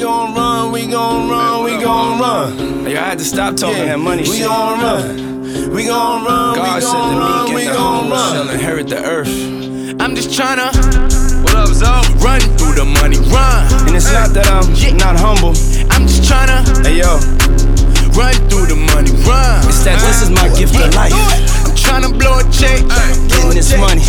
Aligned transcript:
gon' 0.00 0.34
run, 0.34 0.72
we 0.72 0.86
gon' 0.86 1.28
run, 1.28 1.64
we 1.64 1.70
gon' 1.82 2.18
run. 2.20 2.84
Yo, 2.88 2.96
I 3.00 3.04
had 3.10 3.18
to 3.18 3.24
stop 3.24 3.56
talking 3.56 3.76
Yeah, 3.78 3.96
that 3.96 3.98
money 3.98 4.22
we 4.22 4.38
shit. 4.38 4.46
gon' 4.46 4.80
run. 4.80 5.72
We 5.74 5.84
gon' 5.86 6.24
run, 6.24 6.54
God 6.56 6.74
we 6.74 6.80
said 6.80 6.92
gon' 6.92 7.18
run, 7.18 7.54
we 7.54 7.64
gon' 7.64 7.76
humble 7.76 8.16
shall 8.16 8.44
run. 8.46 8.54
inherit 8.54 8.88
the 8.88 9.04
earth. 9.04 9.28
I'm 10.00 10.14
just 10.16 10.30
tryna 10.30 10.72
What 11.44 11.54
up, 11.54 11.68
Zo? 11.68 11.86
run 12.24 12.40
through 12.58 12.74
the 12.74 12.84
money, 13.00 13.18
run. 13.30 13.60
And 13.86 13.94
it's 13.96 14.10
not 14.12 14.30
that 14.34 14.46
I'm 14.48 14.66
not 14.96 15.16
humble. 15.20 15.50
I'm 15.92 16.06
just 16.08 16.22
tryna 16.24 16.64
Hey 16.84 16.98
yo, 16.98 17.20
run 18.16 18.34
through 18.48 18.66
the 18.72 18.76
money, 18.94 19.12
run. 19.28 19.60
it's 19.68 19.84
that 19.84 20.00
this 20.00 20.22
is 20.22 20.30
my 20.30 20.48
gift 20.58 20.74
of 20.80 20.94
life. 20.94 21.12
I'm 21.90 22.06
tryna 22.06 22.18
blow 22.22 22.38
a 22.38 22.44
check, 22.54 22.78
Getting 23.26 23.50
this 23.50 23.74
money. 23.74 24.02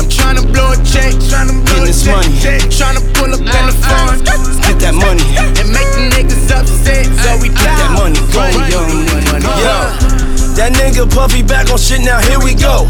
I'm 0.00 0.08
tryna 0.08 0.48
blow 0.48 0.72
a 0.72 0.76
check, 0.80 1.12
Getting 1.28 1.60
this 1.84 2.06
money. 2.08 2.32
tryna 2.72 3.04
pull 3.12 3.28
up 3.36 3.44
in 3.44 3.64
the 3.68 3.76
phone 3.84 4.24
Get 4.64 4.80
that 4.80 4.94
money. 4.96 5.20
and 5.36 5.68
make 5.68 5.88
the 5.92 6.08
niggas 6.08 6.48
upset. 6.48 7.04
So 7.20 7.36
we 7.44 7.48
Get 7.52 7.68
that 7.68 7.92
money, 7.92 8.16
go, 8.32 8.40
run 8.40 8.70
yo. 8.72 8.80
money, 8.80 9.44
Yo, 9.44 9.44
uh-huh. 9.44 10.56
that 10.56 10.72
nigga 10.72 11.04
Puffy 11.12 11.42
back 11.42 11.68
on 11.70 11.76
shit, 11.78 12.00
now 12.00 12.18
here 12.20 12.40
we 12.40 12.54
go. 12.54 12.88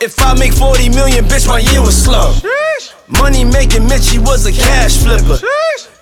If 0.00 0.16
I 0.24 0.32
make 0.34 0.54
40 0.54 0.88
million, 0.90 1.24
bitch, 1.26 1.46
my 1.46 1.58
year 1.60 1.82
was 1.82 1.96
slow. 2.00 2.32
Money 3.08 3.44
making 3.44 3.86
Mitch, 3.86 4.08
he 4.08 4.18
was 4.18 4.46
a 4.46 4.52
cash 4.52 4.96
flipper. 5.04 5.38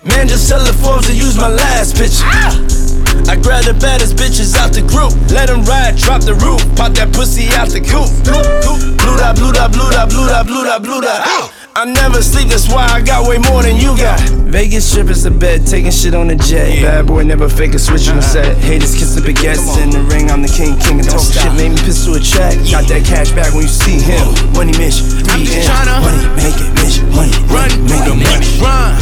Man, 0.03 0.27
just 0.27 0.47
the 0.47 0.73
Forbes 0.81 1.07
to 1.07 1.13
use 1.13 1.35
my 1.35 1.49
last 1.49 1.97
picture. 1.97 2.23
Ah. 2.23 2.84
I 3.27 3.35
grab 3.35 3.65
the 3.65 3.73
baddest 3.73 4.15
bitches 4.15 4.55
out 4.55 4.71
the 4.73 4.81
group. 4.81 5.13
Let 5.31 5.47
them 5.47 5.63
ride, 5.65 5.97
drop 5.97 6.21
the 6.21 6.35
roof. 6.35 6.61
Pop 6.75 6.93
that 6.93 7.13
pussy 7.13 7.49
out 7.57 7.69
the 7.69 7.81
coop. 7.81 8.09
Blue 8.23 9.17
da, 9.17 9.33
blue 9.33 9.51
da, 9.51 9.67
blue 9.67 9.89
da, 9.89 10.05
blue 10.05 10.27
da, 10.27 10.43
blue 10.43 10.63
da, 10.63 10.79
blue 10.79 11.01
da. 11.01 11.49
I 11.75 11.83
never 11.83 12.21
sleep, 12.21 12.47
that's 12.47 12.71
why 12.71 12.87
I 12.87 13.01
got 13.01 13.27
way 13.27 13.37
more 13.37 13.61
than 13.61 13.75
you 13.75 13.97
got. 13.97 14.21
Vegas 14.47 14.87
strippers 14.87 15.23
to 15.23 15.31
bed, 15.31 15.67
taking 15.67 15.91
shit 15.91 16.15
on 16.15 16.27
the 16.27 16.35
jet. 16.35 16.81
Bad 16.81 17.07
boy 17.07 17.23
never 17.23 17.49
fake 17.49 17.73
a 17.73 17.79
switch 17.79 18.07
on 18.07 18.15
the 18.15 18.21
set. 18.21 18.55
Haters 18.57 18.95
kiss 18.95 19.13
the 19.15 19.19
baguettes 19.19 19.75
in 19.83 19.89
the 19.89 19.99
ring. 20.07 20.31
I'm 20.31 20.41
the 20.41 20.47
king, 20.47 20.79
king 20.79 21.01
and 21.01 21.09
talk 21.09 21.19
shit. 21.19 21.51
Made 21.57 21.75
me 21.75 21.77
piss 21.83 22.05
to 22.05 22.13
a 22.13 22.19
track. 22.21 22.55
Got 22.71 22.87
that 22.87 23.03
cash 23.03 23.31
back 23.33 23.51
when 23.53 23.63
you 23.63 23.73
see 23.73 23.99
him. 23.99 24.23
Money 24.53 24.71
Mitch, 24.79 25.03
I'm 25.27 25.43
just 25.43 25.67
tryna 25.67 25.99
money 25.99 26.23
make 26.39 26.55
it 26.55 26.71
Mitch, 26.79 27.03
money 27.11 27.35
run 27.51 27.67
make 27.91 28.07
it 28.07 28.15
money, 28.23 28.47
run. 28.63 28.95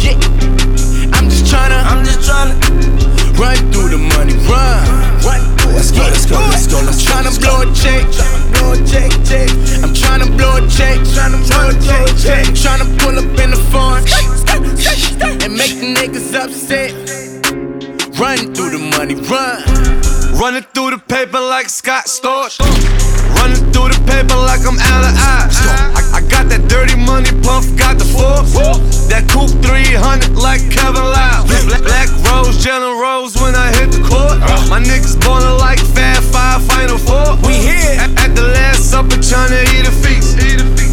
Yeah, 0.00 0.16
I'm 1.12 1.28
just 1.28 1.44
tryna 1.52 1.84
I'm 1.84 2.00
just 2.00 2.24
tryna. 2.24 3.17
Run 3.38 3.56
through 3.72 3.88
the 3.90 3.98
money, 3.98 4.34
run. 4.50 4.82
Run 5.22 5.56
through 5.58 5.72
Let's 5.72 5.90
go, 5.92 6.02
let's 6.02 6.26
go, 6.26 6.38
let's 6.50 6.66
go, 6.66 6.80
let's 6.82 6.98
go. 7.02 7.12
Tryna 7.12 7.32
blow 7.40 7.62
a 7.62 7.74
check, 7.74 8.04
tryna 8.10 8.52
blow 8.52 8.72
a 8.72 8.78
check. 8.84 9.50
I'm 9.82 9.94
tryna 9.94 10.36
blow 10.36 10.56
a 10.56 10.60
check, 10.68 10.98
tryna 11.14 11.38
blow 11.46 11.70
a 11.70 11.74
check, 11.86 12.06
check. 12.18 12.44
Tryna 12.54 12.86
pull 12.98 13.18
up 13.18 13.38
in 13.38 13.50
the 13.50 13.60
phone 13.70 14.02
and 15.42 15.52
make 15.56 15.78
the 15.78 15.94
niggas 15.94 16.34
upset. 16.34 16.92
Run 18.18 18.54
through 18.54 18.70
the 18.70 18.82
money, 18.96 19.14
run. 19.14 19.62
Running 20.38 20.62
through 20.74 20.90
the 20.90 20.98
paper 20.98 21.40
like 21.40 21.68
Scott 21.68 22.06
Storch. 22.06 22.58
Running 23.36 23.64
through 23.72 23.92
the 23.92 24.00
paper 24.08 24.36
like 24.36 24.64
I'm 24.64 24.78
out 24.78 25.04
of 25.04 25.12
eyes. 25.12 25.56
I, 26.14 26.20
got 26.28 26.48
that 26.48 26.68
dirty 26.68 26.96
money, 26.96 27.30
Puff 27.42 27.68
got 27.76 27.98
the 27.98 28.04
force. 28.04 28.54
That 29.08 29.28
coupe 29.28 29.52
300 29.64 30.36
like 30.36 30.62
Kevin 30.70 31.04
Liles. 31.04 31.48
Black, 31.82 32.08
rose, 32.28 32.64
yellow 32.64 32.96
rose 33.00 33.36
when 33.36 33.54
I 33.54 33.72
hit 33.76 33.92
the 33.92 34.02
court. 34.04 34.40
My 34.68 34.80
niggas 34.80 35.18
ballin' 35.20 35.58
like 35.58 35.80
Fab 35.80 36.22
Five 36.22 36.62
Final 36.64 36.98
Four. 36.98 37.36
We 37.46 37.54
here. 37.56 37.96
At, 37.98 38.34
the 38.36 38.42
last 38.54 38.90
supper, 38.90 39.16
tryna 39.16 39.64
eat 39.74 39.88
a 39.88 39.92
feast. 39.92 40.36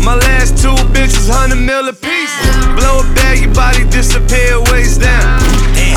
My 0.04 0.16
last 0.16 0.58
two 0.62 0.76
bitches, 0.94 1.28
100 1.28 1.56
mil 1.56 1.90
a 1.90 1.94
piece. 1.94 2.34
Blow 2.78 3.02
a 3.02 3.14
bag, 3.16 3.44
your 3.44 3.54
body 3.54 3.84
disappear, 3.90 4.62
waist 4.72 5.02
down. 5.02 5.42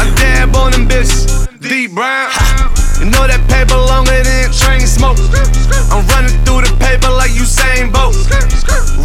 I 0.01 0.05
dab 0.17 0.57
on 0.57 0.73
them 0.73 0.89
bitches, 0.89 1.49
deep 1.61 1.95
brown. 1.95 2.88
Know 3.09 3.25
that 3.25 3.41
paper 3.49 3.75
longer 3.89 4.21
than 4.21 4.53
train 4.53 4.85
smoke. 4.85 5.17
I'm 5.89 6.05
running 6.13 6.37
through 6.45 6.69
the 6.69 6.73
paper 6.77 7.09
like 7.09 7.33
Usain 7.33 7.89
Bolt. 7.89 8.13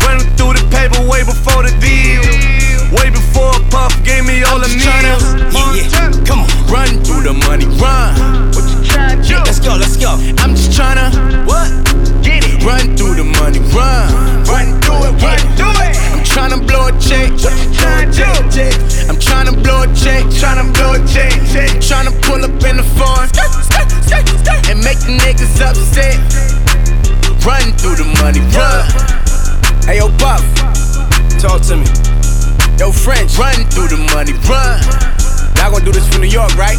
Running 0.03 0.27
through 0.35 0.59
the 0.59 0.65
paper 0.67 0.99
way 1.07 1.23
before 1.23 1.63
the 1.63 1.71
deal. 1.79 2.19
Way 2.91 3.09
before 3.09 3.55
Puff 3.71 3.95
gave 4.03 4.27
me 4.27 4.43
all 4.43 4.59
the 4.59 4.67
meals. 4.67 5.23
Yeah, 5.55 5.87
yeah, 5.87 6.11
come 6.27 6.43
on. 6.43 6.51
Run 6.67 6.99
through 7.07 7.31
the 7.31 7.33
money, 7.47 7.65
run. 7.79 8.51
What 8.51 8.67
you 8.67 8.83
tryna 8.83 9.23
do? 9.23 9.39
Let's 9.47 9.63
go, 9.63 9.79
let's 9.79 9.95
go. 9.95 10.19
I'm 10.43 10.51
just 10.51 10.75
tryna 10.75 11.09
What? 11.47 11.71
get 12.19 12.43
it. 12.43 12.59
Run 12.59 12.99
through 12.99 13.15
the 13.15 13.27
money, 13.39 13.63
run. 13.71 14.11
Run 14.51 14.83
through 14.83 15.09
it, 15.09 15.15
run 15.23 15.39
through 15.55 15.79
it. 15.79 15.95
I'm 16.11 16.21
tryna 16.27 16.59
blow 16.67 16.91
a 16.91 16.93
check. 16.99 17.31
What 17.39 17.55
you 17.55 17.71
tryna 17.71 18.11
do? 18.11 18.27
I'm 19.07 19.15
tryna 19.15 19.55
blow 19.63 19.83
a 19.83 19.87
check, 19.95 20.27
tryna 20.27 20.67
blow 20.75 20.99
a 20.99 20.99
check, 21.07 21.31
check. 21.55 21.71
Tryna 21.79 22.11
pull 22.27 22.43
up 22.43 22.51
in 22.67 22.77
the 22.77 22.87
phone 22.99 23.62
and 24.69 24.79
make 24.83 24.99
the 25.01 25.17
niggas 25.21 25.59
upset. 25.61 26.17
Run 27.45 27.73
through 27.77 27.97
the 27.99 28.07
money, 28.21 28.39
run. 28.55 28.85
Hey 29.85 29.97
yo, 29.97 30.07
Buff, 30.17 30.43
Talk 31.41 31.61
to 31.67 31.75
me. 31.77 31.87
yo, 32.79 32.91
French, 32.91 33.37
run 33.37 33.65
through 33.73 33.89
the 33.89 33.99
money, 34.15 34.33
run. 34.47 34.79
Y'all 35.57 35.71
gonna 35.71 35.83
do 35.85 35.91
this 35.91 36.07
for 36.07 36.19
New 36.19 36.27
York, 36.31 36.55
right? 36.55 36.77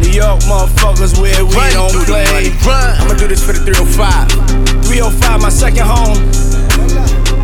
New 0.00 0.08
York 0.14 0.40
motherfuckers 0.48 1.18
where 1.20 1.44
we 1.44 1.54
Run 1.54 1.72
don't 1.72 1.90
through 1.92 2.06
the 2.06 2.12
money, 2.32 2.50
play. 2.62 2.72
run. 2.72 2.96
I'ma 3.02 3.14
do 3.14 3.28
this 3.28 3.44
for 3.44 3.52
the 3.52 3.60
305. 3.60 4.84
305, 4.86 5.40
my 5.42 5.48
second 5.50 5.84
home. 5.84 6.16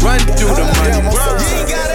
Run 0.00 0.20
through 0.38 0.54
the 0.54 0.64
money, 0.64 0.96
You 1.02 1.16
run. 1.18 1.93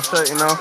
on 0.00 0.04
set, 0.04 0.28
you 0.30 0.34
know? 0.36 0.56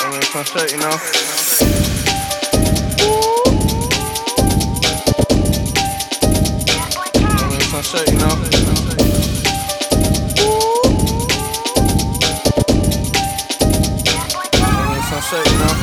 I 0.00 0.10
mean, 0.10 0.20
it's 0.20 0.34
on 0.34 0.44
set, 0.46 0.70
you 0.72 0.78
know? 0.78 0.98
Shut, 7.84 8.08
you 8.10 8.16
know. 8.16 8.28
I 8.28 8.32
mean, 14.88 15.02
shake, 15.20 15.44
you 15.44 15.58
know. 15.58 15.74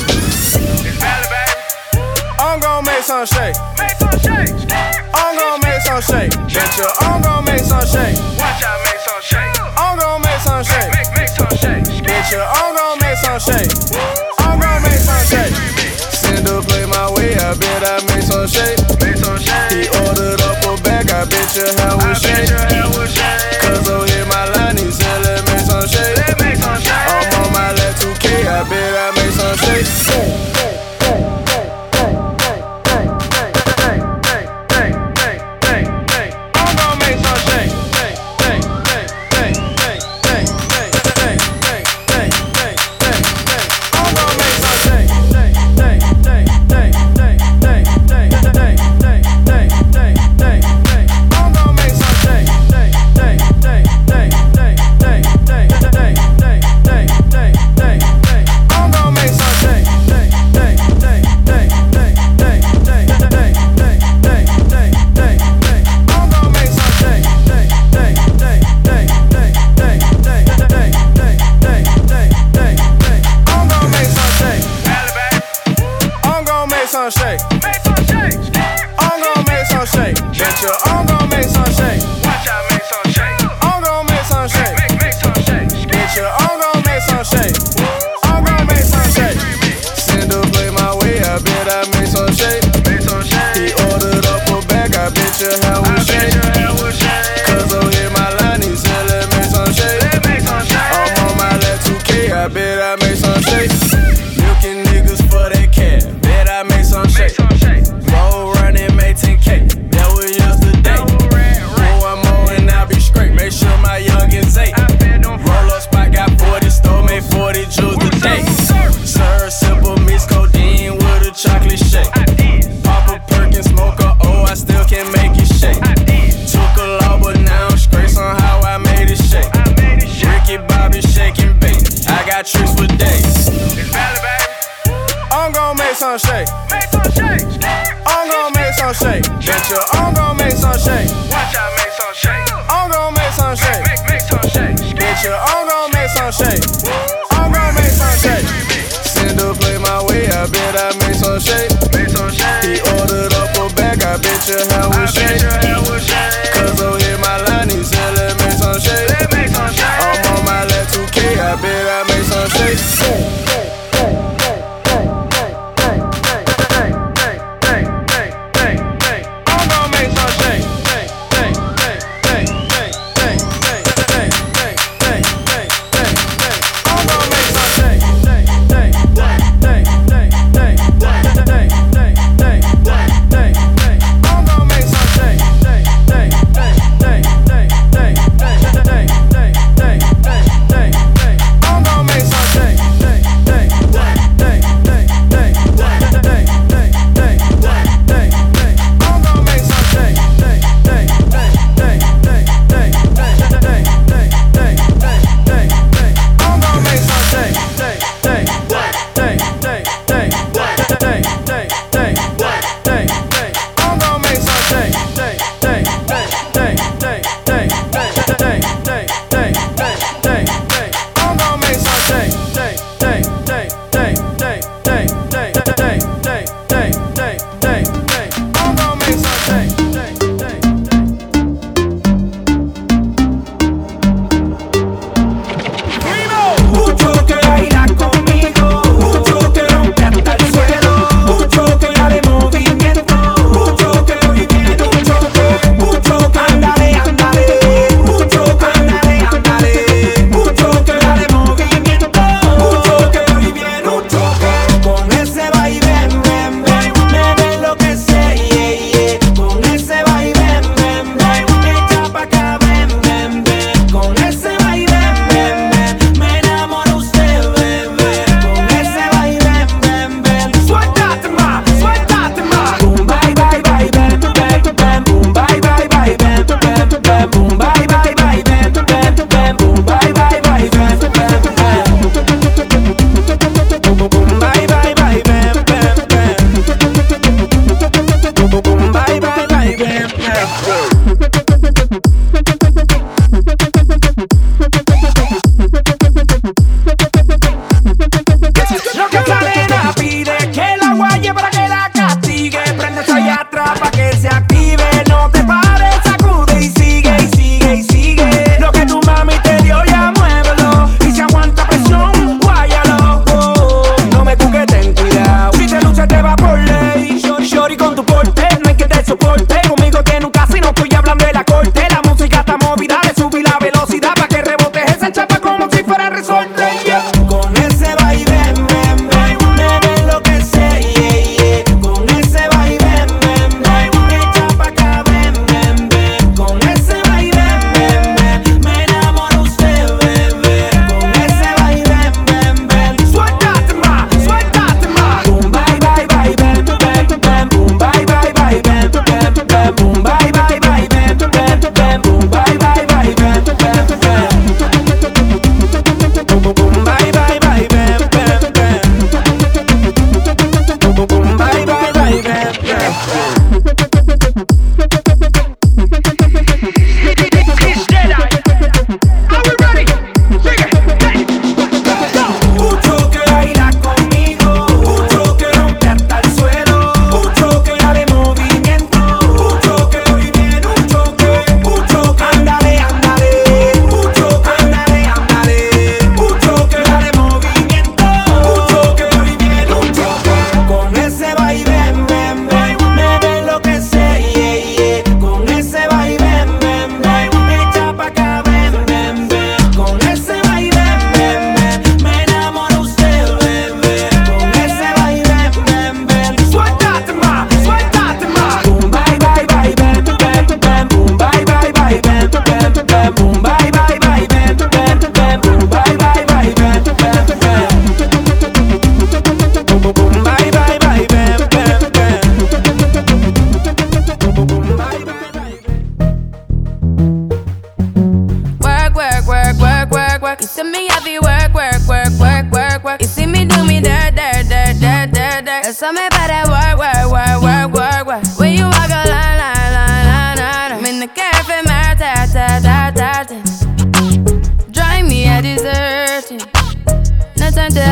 I'm 2.40 2.60
gon' 2.60 2.84
make 2.86 3.04
some 3.04 3.26
shake. 3.28 3.56
I'm 5.14 5.36
gon' 5.38 5.60
make 5.62 5.82
some 5.82 6.02
shake. 6.02 6.41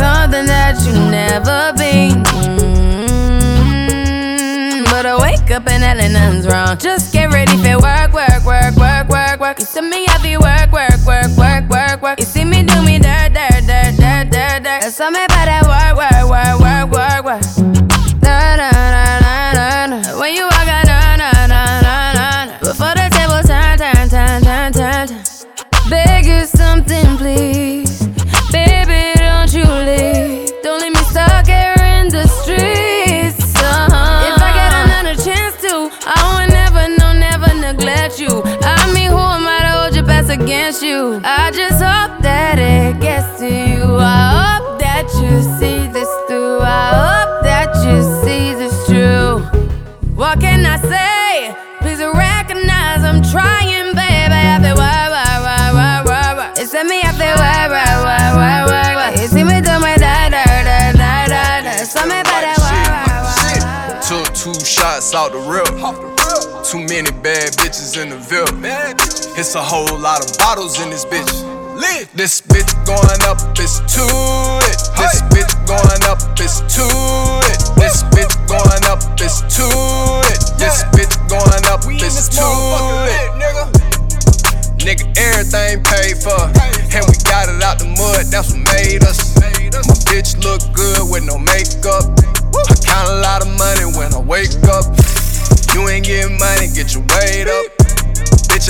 something 0.00 0.46
that 0.46 0.74
you 0.86 0.92
never 1.12 1.72
been. 1.76 2.22
Mm, 3.50 4.84
But 4.90 5.04
I 5.06 5.14
wake 5.20 5.50
up 5.50 5.66
and 5.68 5.82
hell 5.84 5.96
nothing's 5.96 6.46
wrong. 6.46 6.76
Just 6.78 7.12
get 7.12 7.30
ready 7.32 7.56
for 7.58 7.76
work, 7.80 8.12
work, 8.12 8.42
work, 8.44 8.74
work, 8.76 9.08
work, 9.08 9.40
work. 9.40 9.58
You 9.60 9.66
see 9.66 9.82
me 9.82 10.06
happy 10.06 10.36
work, 10.36 10.72
work, 10.72 11.00
work, 11.06 11.30
work, 11.36 11.64
work, 11.68 12.02
work. 12.02 12.18
You 12.20 12.26
see 12.26 12.44
me 12.44 12.62
do 12.62 12.82
me 12.82 12.98
dirt, 12.98 13.32
dirt, 13.36 13.62
dirt, 13.70 13.94
dirt, 14.00 14.26
dirt, 14.30 14.58
dirt. 14.64 14.80
There's 14.82 14.96
something 14.96 15.24
about 15.24 15.46
that 15.50 15.64
work, 15.72 15.94
work, 16.00 16.24
work, 16.32 16.56
work, 16.64 16.86
work, 16.96 17.22
work. 17.28 17.44
Na 18.24 18.56
na 18.60 18.70
na 18.94 19.04
na 19.56 19.66
na. 19.90 19.98
When 20.20 20.30
you 20.34 20.44
walk 20.44 20.68
out, 20.76 20.86
na 20.86 21.16
na 21.20 21.30
na 21.52 21.60
na 21.84 21.94
na. 22.16 22.58
Before 22.60 22.94
the 22.96 23.06
table 23.16 23.42
turn, 23.50 23.76
turn, 23.82 24.08
turn, 24.08 24.38
turn, 24.48 24.70
turn, 24.72 25.06
turn. 25.08 25.18
Beg 25.90 26.24
you 26.26 26.40
something, 26.46 27.16
please. 27.18 27.79
It's 69.40 69.54
a 69.54 69.62
whole 69.62 69.98
lot 69.98 70.20
of 70.22 70.36
bottles 70.36 70.78
in 70.82 70.90
this 70.90 71.06
bitch. 71.06 71.24
This 72.12 72.42
bitch 72.42 72.74
going 72.84 73.22
up, 73.22 73.38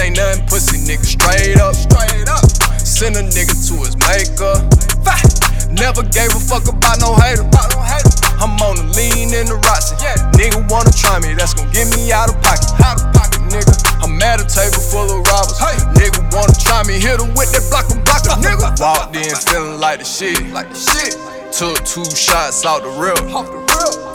ain't 0.00 0.16
nothing 0.16 0.46
pussy, 0.46 0.80
nigga, 0.88 1.04
straight 1.04 1.60
up. 1.60 1.76
Straight 1.76 2.28
up. 2.28 2.44
Send 2.80 3.16
a 3.16 3.22
nigga 3.22 3.52
to 3.68 3.74
his 3.84 3.96
maker. 4.08 4.56
Never 5.70 6.02
gave 6.02 6.32
a 6.34 6.40
fuck 6.40 6.66
about 6.66 6.98
no 7.00 7.14
hater. 7.14 7.46
I'm 8.40 8.56
on 8.64 8.76
the 8.76 8.86
lean 8.96 9.32
in 9.36 9.46
the 9.46 9.60
Roxy. 9.68 9.94
Nigga 10.36 10.64
wanna 10.72 10.90
try 10.90 11.20
me, 11.20 11.36
that's 11.36 11.54
gon' 11.54 11.70
get 11.70 11.88
me 11.94 12.10
out 12.10 12.28
of 12.32 12.40
pocket. 12.42 12.72
Out 12.80 13.00
of 13.00 13.12
pocket, 13.12 13.40
nigga. 13.52 13.72
I'm 14.02 14.20
at 14.20 14.40
a 14.40 14.46
table 14.48 14.80
full 14.80 15.08
of 15.08 15.20
robbers. 15.28 15.60
Nigga 15.96 16.20
wanna 16.32 16.56
try 16.56 16.82
me, 16.84 16.96
hit 16.98 17.20
him 17.20 17.32
with 17.36 17.52
that 17.52 17.64
block 17.68 17.88
and 17.92 18.02
block 18.04 18.24
nigga. 18.40 18.72
Walked 18.80 19.16
in 19.16 19.28
feeling 19.48 19.78
like 19.80 20.00
the 20.00 20.04
shit. 20.04 20.40
Like 20.52 20.68
the 20.68 20.80
shit. 20.80 21.14
Took 21.52 21.84
two 21.84 22.04
shots 22.04 22.64
out 22.64 22.82
the 22.82 22.92
rip. 22.96 23.20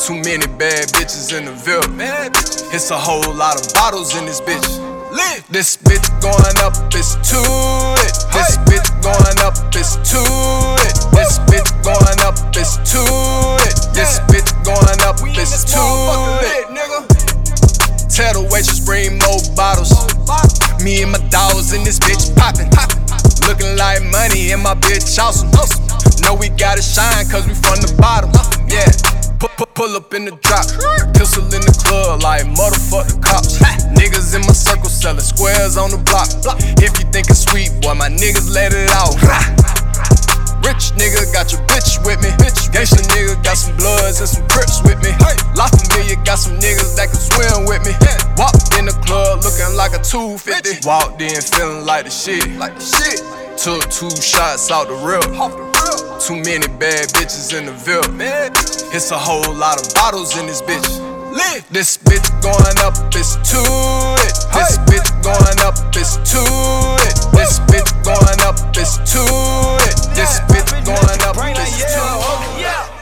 Too 0.02 0.16
many 0.22 0.46
bad 0.58 0.90
bitches 0.94 1.36
in 1.36 1.46
the 1.46 1.54
Ville. 1.54 1.82
It's 2.74 2.92
a 2.92 2.98
whole 2.98 3.34
lot 3.34 3.58
of 3.58 3.74
bottles 3.74 4.16
in 4.18 4.26
this 4.26 4.42
bitch. 4.42 4.85
This 5.16 5.78
bitch 5.78 6.04
going 6.20 6.58
up, 6.60 6.76
it's 6.92 7.16
to 7.32 7.40
it. 8.04 8.14
This 8.36 8.58
bitch 8.68 8.84
going 9.00 9.40
up, 9.40 9.56
it's 9.72 9.96
to 10.12 10.20
it. 10.84 10.96
This 11.16 11.40
bitch 11.48 11.72
going 11.88 12.20
up, 12.20 12.36
it's 12.52 12.76
to 12.92 13.00
it. 13.64 13.76
This 13.96 14.20
bitch 14.28 14.52
going 14.68 15.00
up, 15.08 15.16
it's 15.24 15.64
to 15.72 15.80
it. 16.44 16.68
Tell 18.12 18.34
the 18.34 18.44
waitress 18.52 18.84
bring 18.84 19.18
more 19.20 19.40
bottles. 19.56 19.96
Me 20.84 21.02
and 21.04 21.14
my 21.14 21.20
dogs 21.30 21.72
in 21.72 21.86
this 21.86 21.98
bitch 22.00 22.36
poppin'. 22.36 22.68
Looking 23.48 23.78
like 23.78 24.04
money 24.12 24.52
and 24.52 24.62
my 24.62 24.76
bitch 24.76 25.18
awesome. 25.18 25.50
Know 26.20 26.36
we 26.36 26.50
gotta 26.50 26.82
shine 26.82 27.30
cause 27.30 27.48
we 27.48 27.54
from 27.54 27.80
the 27.80 27.96
bottom. 28.02 28.32
Yeah. 28.68 28.92
Pu- 29.40 29.48
pu- 29.58 29.66
Pull 29.76 29.96
up 29.98 30.14
in 30.14 30.24
the 30.24 30.32
drop, 30.40 30.64
pistol 31.12 31.44
in 31.52 31.60
the 31.60 31.76
club 31.84 32.24
like 32.24 32.48
motherfuck 32.48 33.12
the 33.12 33.20
cops. 33.20 33.60
Niggas 33.92 34.32
in 34.32 34.42
my 34.48 34.56
circle 34.56 34.88
selling 34.88 35.20
squares 35.20 35.76
on 35.76 35.92
the 35.92 36.00
block. 36.00 36.32
If 36.80 36.96
you 36.96 37.06
think 37.12 37.28
it's 37.28 37.44
sweet, 37.44 37.76
boy, 37.84 37.94
my 37.94 38.08
niggas 38.08 38.48
let 38.56 38.72
it 38.72 38.88
out. 38.96 39.20
Rich 40.64 40.96
nigga 40.96 41.28
got 41.36 41.52
your 41.52 41.60
bitch 41.68 42.00
with 42.08 42.24
me. 42.24 42.32
Gangsta 42.72 43.04
nigga 43.12 43.36
got 43.44 43.60
some 43.60 43.76
bloods 43.76 44.24
and 44.24 44.30
some 44.32 44.48
crips 44.48 44.80
with 44.88 44.98
me. 45.04 45.12
La 45.60 45.68
Familia 45.68 46.16
got 46.24 46.40
some 46.40 46.56
niggas 46.56 46.96
that 46.96 47.12
can 47.12 47.20
swim 47.20 47.68
with 47.68 47.84
me. 47.84 47.92
Walked 48.40 48.72
in 48.80 48.88
the 48.88 48.96
club 49.04 49.44
looking 49.44 49.76
like 49.76 49.92
a 49.92 50.00
250. 50.00 50.88
Walked 50.88 51.20
in 51.20 51.36
feeling 51.44 51.86
like 51.86 52.08
the 52.08 52.12
shit. 52.12 52.48
Like 52.56 52.80
the 52.80 52.86
shit. 52.88 53.20
Took 53.60 53.84
two 53.92 54.10
shots 54.24 54.72
out 54.72 54.88
the 54.88 54.96
rip. 55.04 55.75
Too 56.26 56.38
many 56.38 56.66
bad 56.82 57.06
bitches 57.14 57.54
in 57.56 57.68
the 57.68 57.72
Ville. 57.86 58.02
It's 58.96 59.12
a 59.12 59.18
whole 59.18 59.46
lot 59.54 59.78
of 59.78 59.94
bottles 59.94 60.36
in 60.40 60.48
this 60.48 60.60
bitch. 60.60 60.82
This 61.70 61.98
bitch 61.98 62.26
going 62.42 62.78
up, 62.82 62.98
it's 63.14 63.36
to 63.54 63.62
it. 64.26 64.34
This 64.58 64.80
bitch 64.90 65.06
going 65.22 65.60
up, 65.62 65.78
it's 65.94 66.18
to 66.34 66.42
it. 67.06 67.14
This 67.38 67.60
bitch 67.70 67.94
going 68.02 68.42
up, 68.42 68.58
it's 68.74 68.98
to 69.14 69.22
it. 69.86 69.94
This 70.18 70.42
bitch 70.50 70.74
going 70.82 71.22
up, 71.22 71.38
it's 71.38 71.78
to 71.94 71.94
it. 71.94 72.35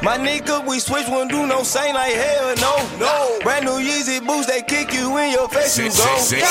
My 0.03 0.17
nigga, 0.17 0.67
we 0.67 0.79
switch, 0.79 1.07
won't 1.07 1.31
do 1.31 1.47
no 1.47 1.63
same 1.63 1.95
like 1.95 2.11
hell 2.11 2.53
no. 2.59 2.75
No. 2.99 3.39
Brand 3.39 3.63
new 3.63 3.79
Yeezy 3.79 4.19
boots, 4.19 4.47
they 4.51 4.61
kick 4.61 4.91
you 4.91 5.15
in 5.15 5.31
your 5.31 5.47
face, 5.47 5.77
you 5.79 5.87
go. 5.95 6.03
You 6.27 6.43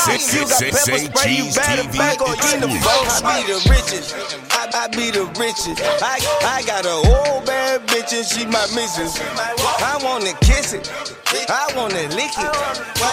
got 0.48 0.56
pepper 0.72 0.96
spray, 1.12 1.36
you 1.36 1.44
G's 1.52 1.56
better 1.60 1.84
back 1.92 2.16
or 2.24 2.32
you 2.32 2.48
in 2.56 2.60
the 2.64 2.72
boat. 2.80 3.04
I 3.12 3.44
be 3.44 3.52
the 3.52 3.60
richest. 3.68 4.16
I, 4.56 4.72
I 4.72 4.88
be 4.88 5.12
the 5.12 5.28
richest. 5.36 5.84
I, 6.00 6.16
I 6.48 6.64
got 6.64 6.86
a 6.88 6.96
old 7.04 7.44
bad 7.44 7.84
bitch 7.88 8.16
and 8.16 8.24
she 8.24 8.48
my 8.48 8.64
missus. 8.72 9.20
I 9.20 10.00
wanna 10.00 10.32
kiss 10.40 10.72
it. 10.72 10.88
I 11.52 11.68
wanna 11.76 12.08
lick 12.16 12.32
it. 12.32 12.48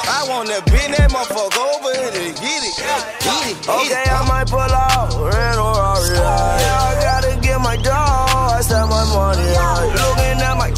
I 0.07 0.23
wanna 0.29 0.63
bend 0.71 0.95
that 0.95 1.11
motherfucker 1.11 1.51
over 1.51 1.91
and 1.91 2.31
get 2.39 2.63
it. 2.63 2.79
Eat 3.27 3.59
it. 3.59 3.67
Okay, 3.67 4.07
I 4.07 4.23
might 4.23 4.47
pull 4.47 4.59
out 4.61 5.11
red 5.19 5.59
or 5.59 5.75
Yeah, 6.15 6.79
I 6.79 6.95
gotta 7.03 7.35
get 7.41 7.59
my 7.59 7.75
dog. 7.75 8.55
I 8.55 8.61
spend 8.61 8.89
my 8.89 9.03
money 9.11 9.55
on. 9.55 9.98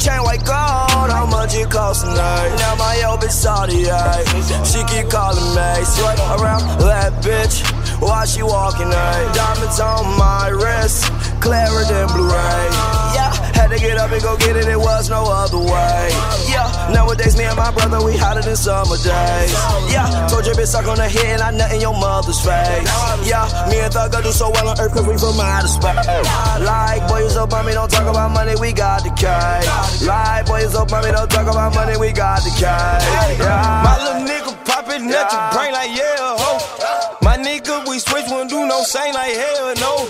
Chain 0.02 0.22
like 0.24 0.44
gold. 0.44 1.14
How 1.14 1.26
much 1.30 1.54
it 1.54 1.70
cost 1.70 2.04
tonight? 2.04 2.56
Now 2.58 2.74
my 2.74 3.02
old 3.06 3.20
bitch 3.20 3.30
Saudi, 3.30 3.84
ayy. 3.84 4.26
She 4.66 4.82
keep 4.90 5.08
calling 5.08 5.54
me. 5.54 5.84
Sweat 5.84 6.18
around 6.34 6.66
that 6.82 7.12
bitch 7.22 7.62
while 8.02 8.26
she 8.26 8.42
walking, 8.42 8.90
ayy. 8.90 9.34
Diamonds 9.34 9.78
on 9.78 10.18
my 10.18 10.48
wrist, 10.48 11.06
clearer 11.40 11.84
than. 11.86 12.08
Yeah, 12.18 13.11
had 13.11 13.11
to 13.72 13.80
get 13.80 13.96
up 13.98 14.10
and 14.12 14.22
go 14.22 14.36
get 14.36 14.56
it, 14.56 14.68
it 14.68 14.78
was 14.78 15.08
no 15.08 15.24
other 15.24 15.58
way. 15.58 16.08
Yeah, 16.48 16.68
nowadays 16.92 17.36
me 17.36 17.44
and 17.44 17.56
my 17.56 17.70
brother, 17.72 18.04
we 18.04 18.16
hotter 18.16 18.42
than 18.42 18.56
summer 18.56 18.96
days. 18.96 19.52
Yeah, 19.88 20.28
told 20.28 20.44
your 20.44 20.54
bitch 20.54 20.68
suck 20.68 20.86
on 20.86 20.96
the 20.96 21.08
head 21.08 21.40
and 21.40 21.42
I 21.42 21.50
nut 21.50 21.72
in 21.72 21.80
your 21.80 21.94
mother's 21.94 22.40
face. 22.40 22.88
Yeah, 23.24 23.48
me 23.70 23.80
and 23.80 23.92
Thugger 23.92 24.22
do 24.22 24.32
so 24.32 24.50
well 24.50 24.68
on 24.68 24.80
earth 24.80 24.92
cause 24.92 25.06
we 25.06 25.16
from 25.16 25.40
outer 25.40 25.68
space. 25.68 26.06
Like, 26.60 27.08
boys 27.08 27.36
up 27.36 27.52
on 27.52 27.66
me, 27.66 27.72
don't 27.72 27.90
talk 27.90 28.06
about 28.06 28.30
money, 28.32 28.54
we 28.60 28.72
got 28.72 29.04
the 29.04 29.10
cash. 29.10 30.02
Like, 30.02 30.46
boys 30.46 30.74
up 30.74 30.92
on 30.92 31.04
me, 31.04 31.12
don't 31.12 31.30
talk 31.30 31.46
about 31.48 31.74
money, 31.74 31.96
we 31.96 32.12
got 32.12 32.42
the 32.44 32.50
cash. 32.60 33.04
Yeah. 33.38 33.82
My 33.84 33.96
little 34.04 34.22
nigga 34.28 34.52
poppin' 34.64 35.08
at 35.08 35.32
your 35.32 35.44
brain 35.56 35.72
like 35.72 35.96
yeah, 35.96 36.36
ho. 36.36 36.91
We 37.92 37.98
switch, 37.98 38.24
won't 38.32 38.48
do 38.48 38.64
no 38.64 38.80
same 38.88 39.12
like 39.12 39.36
hell 39.36 39.76
no. 39.76 40.08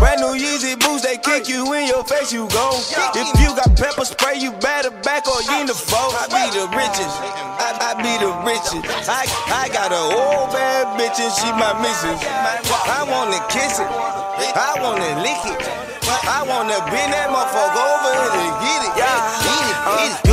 Brand 0.00 0.24
new 0.24 0.32
Yeezy 0.32 0.80
boots, 0.80 1.04
they 1.04 1.18
kick 1.20 1.44
you 1.44 1.60
in 1.76 1.84
your 1.86 2.02
face, 2.02 2.32
you 2.32 2.48
go. 2.48 2.72
If 3.12 3.28
you 3.36 3.52
got 3.52 3.68
pepper 3.76 4.08
spray, 4.08 4.40
you 4.40 4.50
better 4.64 4.88
back 5.04 5.28
or 5.28 5.36
you 5.44 5.60
in 5.60 5.66
the 5.68 5.76
foe. 5.76 6.08
I 6.16 6.24
be 6.32 6.40
the 6.56 6.64
richest, 6.72 7.12
I, 7.60 7.76
I 7.84 7.92
be 8.00 8.16
the 8.16 8.32
richest. 8.48 8.80
I, 9.12 9.28
I 9.52 9.68
got 9.68 9.92
a 9.92 10.00
old 10.08 10.56
bad 10.56 10.88
bitch 10.96 11.20
and 11.20 11.28
she 11.36 11.52
my 11.52 11.76
missus. 11.84 12.16
I 12.16 13.04
wanna 13.04 13.44
kiss 13.52 13.76
it, 13.76 13.92
I 14.56 14.80
wanna 14.80 15.20
lick 15.20 15.52
it. 15.52 15.60
I 16.08 16.40
wanna 16.48 16.80
bend 16.88 17.12
that 17.12 17.28
motherfucker 17.28 17.76
over 17.76 18.40
and 18.40 18.56
get 18.64 18.88
it. 18.88 18.92
Yeah, 19.04 19.37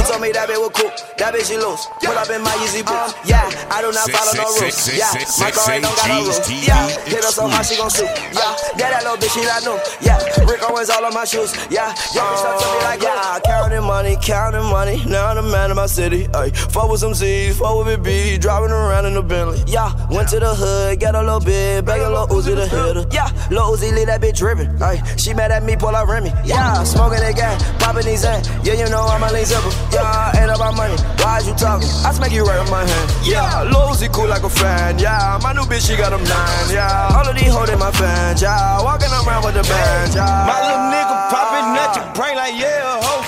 told 0.06 0.22
me 0.22 0.32
that 0.32 0.48
bitch 0.48 0.62
was 0.62 0.72
cool, 0.78 0.92
that 1.18 1.34
bitch 1.34 1.50
she 1.50 1.58
loose. 1.58 1.86
Pull 2.02 2.18
up 2.18 2.30
in 2.30 2.42
my 2.42 2.54
Yeezy 2.62 2.86
boots. 2.86 3.14
Um, 3.14 3.26
yeah, 3.26 3.50
I 3.74 3.82
do 3.82 3.90
not 3.92 4.06
follow 4.10 4.34
no 4.38 4.46
rules. 4.62 4.86
Yeah, 4.94 5.10
my 5.42 5.50
car 5.52 5.74
ain't 5.74 5.84
don't 5.84 5.98
got 5.98 6.08
no 6.10 6.22
rules. 6.22 6.40
Yeah, 6.50 6.86
hit 7.10 7.24
her 7.26 7.34
so 7.34 7.48
hard 7.48 7.66
she 7.66 7.76
gon' 7.76 7.90
shoot. 7.90 8.06
Uh, 8.06 8.14
yeah, 8.32 8.54
yeah, 8.78 8.90
that 8.94 9.02
little 9.04 9.18
bitch 9.18 9.34
she 9.34 9.42
not 9.44 9.66
new. 9.66 9.78
Yeah, 10.02 10.22
Rick 10.46 10.62
Owens 10.70 10.90
all 10.90 11.06
on 11.06 11.14
my 11.14 11.26
shoes. 11.26 11.52
Yeah, 11.70 11.90
yeah, 12.14 12.22
bitch 12.22 12.40
stuck 12.40 12.62
to 12.62 12.68
me 12.70 12.78
like 12.86 13.02
uh, 13.02 13.10
yeah. 13.10 13.40
Counting 13.46 13.84
money, 13.84 14.18
counting 14.22 14.68
money. 14.70 15.02
Now 15.06 15.34
I'm 15.34 15.38
the 15.38 15.44
man 15.44 15.72
of 15.72 15.78
my 15.78 15.88
city. 15.88 16.28
Ay, 16.34 16.50
fuck 16.50 16.90
with 16.90 17.02
some 17.02 17.14
Z's, 17.14 17.58
fuck 17.58 17.76
with 17.78 17.88
Big 17.88 18.04
B, 18.04 18.38
driving 18.38 18.72
around 18.72 19.06
in 19.06 19.14
the 19.14 19.24
Bentley. 19.24 19.64
Yeah, 19.66 19.90
went 20.10 20.30
to 20.30 20.40
the 20.40 20.54
hood, 20.54 21.00
got 21.00 21.16
a 21.16 21.22
little 21.22 21.40
bit, 21.40 21.86
bag 21.86 22.02
a 22.02 22.10
little 22.10 22.28
Uzi 22.28 22.56
to 22.56 22.68
hit 22.68 22.96
her. 22.96 23.06
Yeah, 23.12 23.30
little 23.50 23.74
Uzi 23.74 23.94
leave 23.94 24.08
that 24.08 24.22
bitch 24.22 24.38
dripping. 24.38 24.82
Ay, 24.82 25.02
she 25.18 25.34
mad 25.34 25.52
at 25.52 25.64
me, 25.64 25.76
pull 25.76 25.96
out 25.96 26.08
Remy. 26.08 26.32
Yeah, 26.46 26.84
smoking 26.84 27.20
that 27.20 27.36
gas, 27.36 27.58
popping 27.82 28.06
these 28.06 28.24
in. 28.24 28.44
Yeah, 28.64 28.74
you 28.74 28.90
know 28.90 29.02
I'm 29.02 29.24
a 29.24 29.32
lean 29.32 29.46
zipper. 29.46 29.72
Yeah, 29.96 30.40
ain't 30.44 30.52
about 30.52 30.76
money. 30.76 30.98
Why 31.24 31.40
you 31.40 31.56
talking? 31.56 31.88
I 32.04 32.12
smack 32.12 32.32
you 32.32 32.44
right 32.44 32.60
in 32.60 32.70
my 32.70 32.84
hand. 32.84 33.08
Yeah, 33.24 33.64
Uzi 33.72 34.12
cool 34.12 34.28
like 34.28 34.44
a 34.44 34.50
fan. 34.50 35.00
Yeah, 35.00 35.40
my 35.42 35.54
new 35.54 35.64
bitch 35.64 35.88
she 35.88 35.96
got 35.96 36.12
them 36.12 36.24
nine. 36.24 36.68
Yeah, 36.70 37.16
all 37.16 37.28
of 37.28 37.36
these 37.36 37.54
holding 37.54 37.80
my 37.80 37.92
fans. 37.92 38.42
Yeah, 38.42 38.82
walking 38.84 39.10
around 39.10 39.44
with 39.46 39.56
the 39.56 39.64
band. 39.64 40.14
Yeah, 40.14 40.28
My 40.46 40.60
little 40.68 40.86
nigga 40.92 41.16
poppin' 41.32 41.80
at 41.80 41.96
your 41.96 42.08
brain 42.14 42.36
like 42.36 42.56
yeah, 42.60 43.00
ho. 43.02 43.25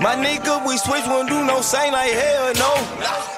My 0.00 0.16
nigga, 0.16 0.66
we 0.66 0.78
switch, 0.78 1.04
won't 1.04 1.28
do 1.28 1.44
no 1.44 1.60
same 1.60 1.92
like 1.92 2.10
hell 2.12 2.54
no. 2.56 2.72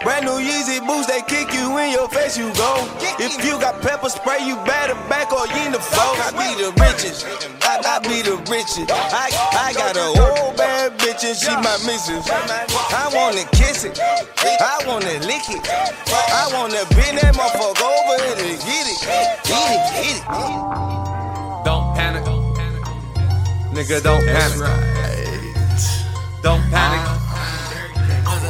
Brand 0.07 0.27
new 0.27 0.39
Yeezy 0.39 0.79
boots, 0.87 1.11
they 1.11 1.21
kick 1.23 1.53
you 1.53 1.77
in 1.79 1.91
your 1.91 2.09
face, 2.09 2.39
you 2.39 2.55
go. 2.55 2.87
If 3.19 3.45
you 3.45 3.59
got 3.59 3.83
pepper 3.83 4.09
spray, 4.09 4.47
you 4.47 4.55
better 4.63 4.95
back 5.11 5.33
or 5.33 5.43
you 5.49 5.67
in 5.67 5.73
the 5.73 5.81
foe. 5.81 6.15
I 6.23 6.31
be 6.31 6.63
the 6.63 6.71
richest, 6.79 7.27
I, 7.67 7.83
I 7.83 7.99
be 8.07 8.23
the 8.23 8.39
richest. 8.47 8.95
I, 8.95 9.27
I 9.59 9.73
got 9.75 9.97
a 9.97 10.07
old 10.15 10.57
bad 10.57 10.97
bitch 11.01 11.27
and 11.27 11.37
she 11.37 11.51
my 11.51 11.75
missus. 11.83 12.31
I 12.31 13.11
wanna 13.13 13.43
kiss 13.51 13.83
it, 13.83 13.99
I 13.99 14.85
wanna 14.87 15.19
lick 15.27 15.43
it. 15.51 15.67
I 15.67 16.47
wanna 16.55 16.87
bend 16.95 17.19
that 17.19 17.35
motherfucker 17.35 17.83
over 17.83 18.23
and 18.23 18.39
get 18.39 18.87
it, 18.87 19.03
eat 19.51 19.67
it, 19.67 19.99
eat 19.99 20.15
it. 20.15 21.65
Don't 21.67 21.91
panic. 21.97 22.23
Nigga, 23.75 24.01
don't 24.01 24.23
panic. 24.25 24.92
Don't 26.43 26.61
panic. 26.71 27.01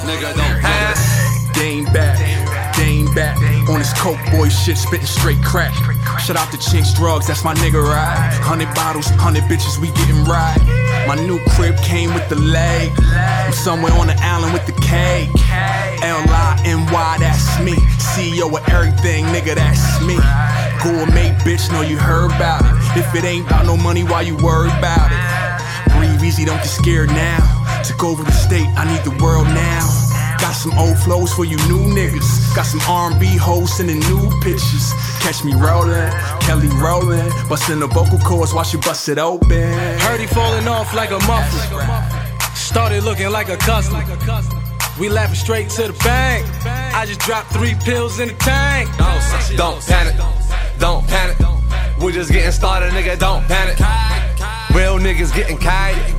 Nigga, 0.08 0.34
don't 0.34 0.60
panic. 0.60 1.54
Game 1.54 1.84
back, 1.92 2.18
game 2.76 3.12
back. 3.14 3.36
On 3.68 3.78
this 3.78 3.92
coke 4.00 4.18
boy 4.32 4.48
shit, 4.48 4.76
spitting 4.76 5.06
straight 5.06 5.42
crack. 5.44 5.72
Shout 6.18 6.36
out 6.36 6.50
to 6.52 6.56
Chinx 6.56 6.94
Drugz, 6.94 7.26
that's 7.26 7.44
my 7.44 7.54
nigga, 7.54 7.82
right? 7.82 8.16
Hundred 8.42 8.74
bottles, 8.74 9.06
hundred 9.10 9.44
bitches, 9.44 9.78
we 9.78 9.88
getting 9.88 10.24
right. 10.24 10.58
My 11.06 11.14
new 11.14 11.38
crib 11.50 11.76
came 11.78 12.12
with 12.14 12.28
the 12.28 12.36
leg. 12.36 12.90
I'm 12.98 13.52
somewhere 13.52 13.92
on 13.92 14.06
the 14.06 14.16
island 14.20 14.52
with 14.52 14.66
the 14.66 14.72
cake. 14.80 15.30
That's 17.18 17.60
me. 17.60 17.72
CEO 18.16 18.46
of 18.46 18.68
everything, 18.68 19.24
nigga, 19.26 19.54
that's 19.54 20.00
me. 20.02 20.16
Gourmet 20.82 21.36
bitch, 21.44 21.70
know 21.70 21.82
you 21.82 21.96
heard 21.96 22.30
about 22.34 22.62
it. 22.62 22.98
If 22.98 23.14
it 23.14 23.24
ain't 23.24 23.46
about 23.46 23.66
no 23.66 23.76
money, 23.76 24.02
why 24.02 24.22
you 24.22 24.36
worried 24.36 24.72
about 24.78 25.12
it? 25.12 25.92
Breathe 25.96 26.22
easy, 26.24 26.44
don't 26.44 26.56
get 26.56 26.66
scared 26.66 27.10
now. 27.10 27.61
Took 27.84 28.04
over 28.04 28.22
the 28.22 28.32
state, 28.32 28.66
I 28.76 28.84
need 28.84 29.02
the 29.04 29.16
world 29.22 29.46
now. 29.46 29.86
Got 30.38 30.52
some 30.52 30.72
old 30.78 30.98
flows 30.98 31.32
for 31.32 31.44
you 31.44 31.56
new 31.68 31.80
niggas. 31.94 32.54
Got 32.54 32.66
some 32.66 32.80
R&B 32.88 33.26
hoes 33.36 33.76
sending 33.76 33.98
new 34.00 34.30
pictures. 34.40 34.92
Catch 35.20 35.44
me 35.44 35.52
rolling, 35.54 36.10
Kelly 36.40 36.68
Rowland, 36.68 37.32
busting 37.48 37.80
the 37.80 37.86
vocal 37.88 38.18
cords 38.18 38.52
while 38.54 38.64
she 38.64 38.76
bust 38.76 39.08
it 39.08 39.18
open. 39.18 39.72
Heard 40.00 40.20
he 40.20 40.26
falling 40.26 40.68
off 40.68 40.94
like 40.94 41.10
a 41.10 41.18
muffler. 41.26 41.86
Started 42.54 43.02
looking 43.04 43.30
like 43.30 43.48
a 43.48 43.56
customer. 43.56 44.04
We 45.00 45.08
laughing 45.08 45.36
straight 45.36 45.70
to 45.70 45.88
the 45.88 45.92
bank. 46.04 46.46
I 46.66 47.04
just 47.06 47.20
dropped 47.20 47.52
three 47.52 47.74
pills 47.84 48.20
in 48.20 48.28
the 48.28 48.34
tank. 48.34 48.90
Don't 49.56 49.80
panic. 49.86 50.16
Don't 50.78 51.06
panic. 51.08 51.36
We're 52.00 52.12
just 52.12 52.30
getting 52.32 52.52
started, 52.52 52.92
nigga. 52.92 53.18
Don't 53.18 53.42
panic. 53.46 53.78
Real 54.74 54.98
niggas 54.98 55.34
getting 55.34 55.58
kite. 55.58 56.11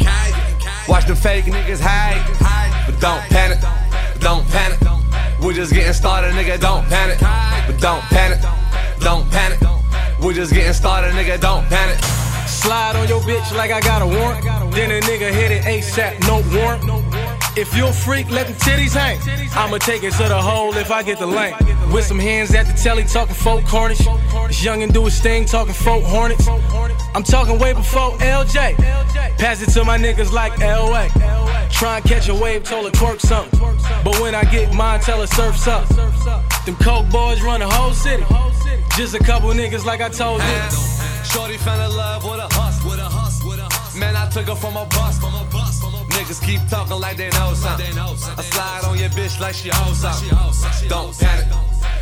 Watch 0.88 1.08
the 1.08 1.16
fake 1.16 1.46
niggas 1.46 1.80
hide. 1.80 2.20
But 2.86 3.00
don't 3.00 3.22
panic. 3.30 3.60
Don't 4.20 4.46
panic. 4.50 4.80
We're 5.42 5.54
just 5.54 5.74
getting 5.74 5.94
started, 5.94 6.34
nigga. 6.34 6.60
Don't 6.60 6.86
panic. 6.88 7.20
But 7.20 7.80
don't 7.80 8.02
panic. 8.04 8.40
Don't 9.00 9.30
panic. 9.32 9.60
We're 10.22 10.34
just 10.34 10.54
getting 10.54 10.74
started, 10.74 11.14
nigga. 11.14 11.40
Don't 11.40 11.66
panic. 11.68 11.98
Slide 12.48 12.96
on 12.96 13.08
your 13.08 13.22
bitch 13.22 13.56
like 13.56 13.72
I 13.72 13.80
got 13.82 14.02
a 14.02 14.06
warrant. 14.06 14.44
Then 14.74 14.92
a 14.92 15.00
nigga 15.02 15.32
hit 15.32 15.52
it 15.52 15.64
ASAP, 15.64 16.20
no 16.28 16.44
warrant. 16.58 17.13
If 17.56 17.76
you 17.78 17.88
a 17.88 17.94
freak, 17.94 18.30
let 18.32 18.48
them 18.48 18.56
titties 18.56 18.94
hang. 18.94 19.20
I'ma 19.56 19.78
take 19.78 20.04
it 20.04 20.14
to 20.14 20.24
the 20.28 20.42
hole 20.42 20.74
if 20.76 20.90
I 20.90 21.04
get 21.04 21.20
the 21.20 21.28
length. 21.28 21.62
With 21.92 22.06
some 22.06 22.20
hands 22.20 22.54
at 22.56 22.66
the 22.66 22.74
telly, 22.74 23.04
talking 23.04 23.36
folk 23.36 23.66
cornish. 23.66 24.00
This 24.00 24.64
youngin' 24.64 24.92
do 24.92 25.06
his 25.06 25.20
thing, 25.20 25.46
talking 25.46 25.74
folk 25.74 26.04
hornets. 26.04 26.48
I'm 27.16 27.24
talking 27.24 27.60
way 27.60 27.74
before 27.74 28.18
LJ. 28.18 28.76
Pass 29.38 29.62
it 29.62 29.70
to 29.74 29.84
my 29.84 29.98
niggas 29.98 30.32
like 30.32 30.58
LA. 30.60 31.10
Try 31.70 31.98
and 31.98 32.06
catch 32.06 32.30
a 32.30 32.36
wave, 32.36 32.64
told 32.64 32.86
her 32.86 32.92
twerk 32.92 33.20
something. 33.20 33.60
But 34.04 34.20
when 34.20 34.34
I 34.34 34.44
get 34.46 34.74
mine, 34.74 35.00
tell 35.02 35.20
her 35.22 35.28
surf's 35.28 35.68
up. 35.68 35.88
Them 36.66 36.76
coke 36.78 37.10
boys 37.10 37.42
run 37.42 37.60
the 37.60 37.70
whole 37.70 37.94
city. 37.94 38.24
Just 38.96 39.16
a 39.16 39.20
couple 39.20 39.50
niggas 39.50 39.86
like 39.86 40.02
I 40.02 40.10
told 40.10 40.42
you. 40.42 40.94
Shorty 41.24 41.58
fell 41.58 41.80
in 41.82 41.96
love 41.96 42.24
with 42.24 42.40
a 42.40 42.48
hustle. 42.52 42.92
A 42.94 43.96
a. 43.96 44.00
Man, 44.00 44.16
I 44.16 44.30
took 44.30 44.46
her 44.46 44.54
a. 44.54 44.56
From 44.56 44.78
a 44.78 44.86
bus. 44.86 45.20
Niggas 46.34 46.46
keep 46.46 46.68
talking 46.68 47.00
like 47.00 47.16
they 47.16 47.30
know 47.30 47.54
something. 47.54 47.96
I 47.96 48.42
slide 48.42 48.86
on 48.86 48.98
your 48.98 49.10
bitch 49.10 49.40
like 49.40 49.54
she 49.54 49.70
owes 49.70 50.00
something. 50.00 50.30
Don't 50.90 51.16
panic. 51.20 51.46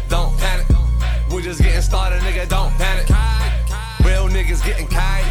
Don't 0.07 0.37
panic. 0.37 0.67
We're 1.29 1.41
just 1.41 1.61
getting 1.61 1.81
started, 1.81 2.21
nigga. 2.21 2.47
Don't 2.47 2.71
panic. 2.77 3.09
Real 4.05 4.29
niggas 4.29 4.63
getting 4.63 4.87
kite. 4.87 5.25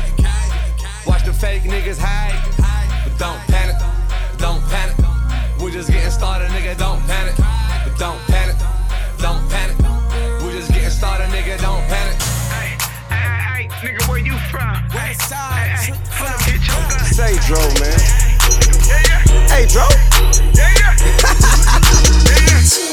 Watch 1.07 1.25
the 1.25 1.33
fake 1.33 1.63
niggas 1.63 1.97
hide. 1.99 2.37
But 3.05 3.19
don't 3.19 3.41
panic. 3.49 3.77
Don't 4.37 4.63
panic. 4.69 4.97
We're 5.59 5.71
just 5.71 5.91
getting 5.91 6.11
started, 6.11 6.51
nigga. 6.51 6.77
Don't 6.77 7.01
panic. 7.07 7.37
But 7.37 7.99
don't 7.99 8.21
panic. 8.29 8.57
Don't 9.19 9.49
panic. 9.49 9.79
We're 10.43 10.53
just 10.53 10.73
getting 10.73 10.91
started, 10.91 11.29
nigga. 11.29 11.59
Don't 11.59 11.85
panic. 11.89 12.21
Hey, 13.09 13.69
nigga, 13.81 14.07
where 14.11 14.19
you 14.19 14.37
from? 14.51 14.77
West 14.93 15.23
side. 15.27 15.71
Hey, 15.71 15.95
hey, 15.95 16.53
hit 16.53 16.67
your. 16.69 16.91
Say, 17.09 17.39
Dro, 17.47 17.61
man. 17.81 18.30
Hey, 19.51 19.67
yeah. 19.67 20.95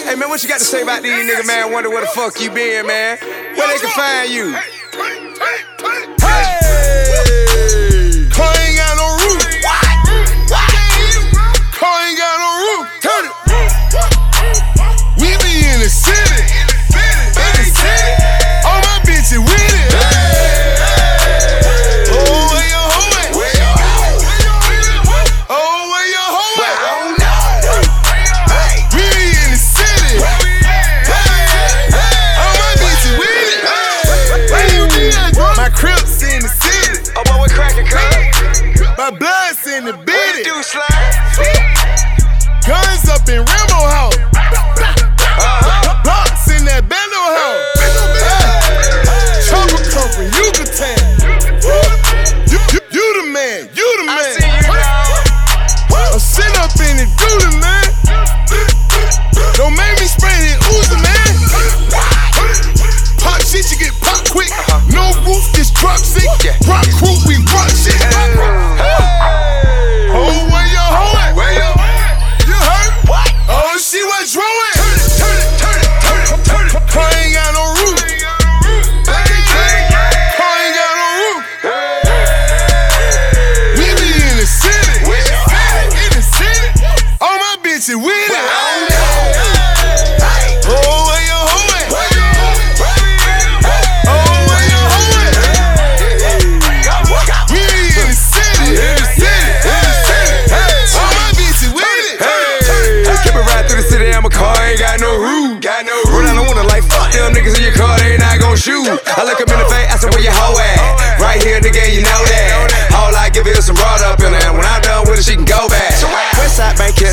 Hey, 0.05 0.15
man, 0.15 0.27
what 0.29 0.41
you 0.41 0.49
got 0.49 0.57
to 0.57 0.65
say 0.65 0.81
about 0.81 1.03
these 1.03 1.13
niggas, 1.13 1.45
man? 1.45 1.71
Wonder 1.71 1.89
where 1.89 2.01
the 2.01 2.07
fuck 2.07 2.41
you 2.41 2.49
been, 2.49 2.87
man? 2.87 3.19
Where 3.55 3.67
they 3.67 3.77
can 3.77 3.91
find 3.91 4.31
you? 4.31 4.57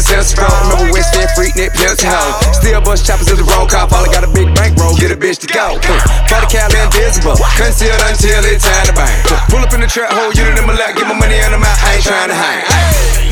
Westside 0.04 0.12
Bank, 0.12 0.12
can't 0.12 0.12
sell 0.12 0.24
strong. 0.24 0.52
Remember 0.68 0.92
West 0.92 1.16
End, 1.16 1.30
freak, 1.32 1.54
pimps, 1.56 2.02
hoe. 2.02 2.52
Still 2.52 2.80
bust 2.80 3.06
choppers 3.06 3.30
in 3.30 3.36
the 3.36 3.44
roll 3.44 3.66
call, 3.66 3.88
all 3.88 4.04
I 4.04 4.12
got 4.12 4.24
a 4.24 4.30
big 4.32 4.54
bankroll, 4.54 4.96
get 4.96 5.10
a 5.10 5.16
bitch 5.16 5.38
to 5.40 5.48
go. 5.48 5.80
For 6.28 6.40
the 6.40 6.48
Cali 6.48 6.76
invisible, 6.80 7.36
concealed 7.56 8.00
until 8.04 8.44
it's 8.44 8.64
time 8.64 8.86
to 8.86 8.92
bang. 8.92 9.16
Pull 9.48 9.60
up 9.64 9.72
in 9.72 9.80
the 9.80 9.88
trap, 9.88 10.12
hold 10.12 10.36
unit 10.36 10.58
in 10.58 10.66
my 10.66 10.74
lap, 10.74 10.96
get 10.96 11.06
my 11.08 11.16
money 11.16 11.38
in 11.40 11.52
the 11.52 11.58
mouth, 11.58 11.80
I 11.84 11.96
ain't 11.96 12.04
trying 12.04 12.28
to 12.28 12.36
hang. 12.36 12.64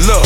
Look, 0.08 0.24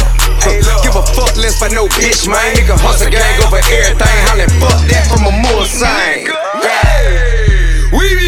give 0.83 0.95
a 0.95 1.05
fuck 1.15 1.35
less 1.37 1.59
for 1.59 1.69
no 1.75 1.89
bitch, 1.99 2.29
man. 2.29 2.55
Nigga 2.55 2.79
hustle 2.79 3.11
gang 3.11 3.43
over 3.43 3.59
everything, 3.59 4.19
hollin' 4.31 4.53
fuck 4.63 4.79
that 4.89 5.05
from 5.11 5.27
a 5.27 5.33
moor 5.35 5.67
sign. 5.67 6.31
We 7.93 8.15
be 8.19 8.26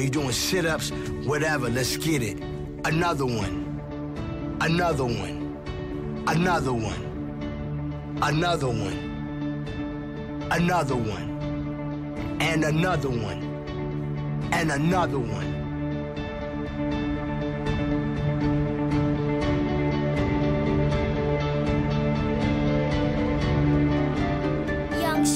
or 0.00 0.02
you 0.02 0.08
doing 0.08 0.32
sit-ups, 0.32 0.90
whatever. 1.24 1.68
Let's 1.68 1.98
get 1.98 2.22
it. 2.22 2.38
Another 2.86 3.26
one. 3.26 4.56
Another 4.62 5.04
one. 5.04 6.24
Another 6.26 6.72
one. 6.72 8.18
Another 8.22 8.68
one. 8.68 10.48
Another 10.50 10.96
one. 10.96 12.38
And 12.40 12.64
another 12.64 13.10
one. 13.10 14.48
And 14.52 14.72
another 14.72 15.18
one. 15.18 15.58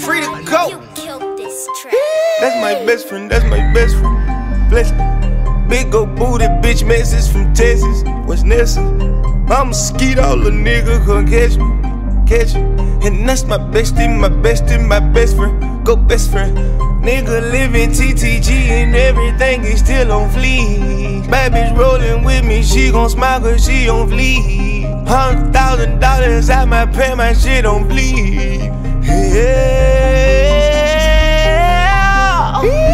Free 0.00 0.20
to 0.20 0.42
go. 0.44 0.80
That's 2.40 2.56
my 2.60 2.74
best 2.86 3.08
friend, 3.08 3.30
that's 3.30 3.44
my 3.44 3.58
best 3.74 3.96
friend. 3.96 4.43
Bless 4.74 4.90
Big 5.68 5.94
ol' 5.94 6.04
booty 6.04 6.46
bitch 6.60 6.84
message 6.84 7.30
from 7.32 7.54
Texas. 7.54 8.02
What's 8.26 8.42
Nessa? 8.42 8.80
I'm 9.48 9.70
a 9.70 9.72
skeet 9.72 10.18
all 10.18 10.44
a 10.48 10.50
nigga 10.50 10.98
come 11.06 11.28
catch 11.28 11.56
me. 11.58 11.66
Catch 12.26 12.54
me. 12.56 12.62
And 13.06 13.28
that's 13.28 13.44
my 13.44 13.56
bestie, 13.56 14.10
my 14.10 14.28
bestie, 14.28 14.84
my 14.84 14.98
best 14.98 15.36
friend. 15.36 15.86
Go 15.86 15.94
best 15.94 16.32
friend. 16.32 16.58
Nigga 17.06 17.52
living 17.52 17.90
TTG 17.90 18.50
and 18.50 18.96
everything 18.96 19.62
is 19.62 19.78
still 19.78 20.10
on 20.10 20.28
fleek. 20.30 21.30
Bad 21.30 21.52
bitch 21.52 21.78
rolling 21.78 22.24
with 22.24 22.44
me, 22.44 22.60
she 22.64 22.90
gon' 22.90 23.08
smile 23.08 23.38
cause 23.42 23.64
she 23.64 23.88
on 23.88 24.08
fleek. 24.08 25.06
Hundred 25.06 25.52
thousand 25.52 26.00
dollars 26.00 26.50
I 26.50 26.64
might 26.64 26.92
pay 26.92 27.14
my 27.14 27.32
shit 27.32 27.64
on 27.64 27.86
bleed. 27.86 28.72
Yeah. 29.04 29.84
Take 32.60 32.93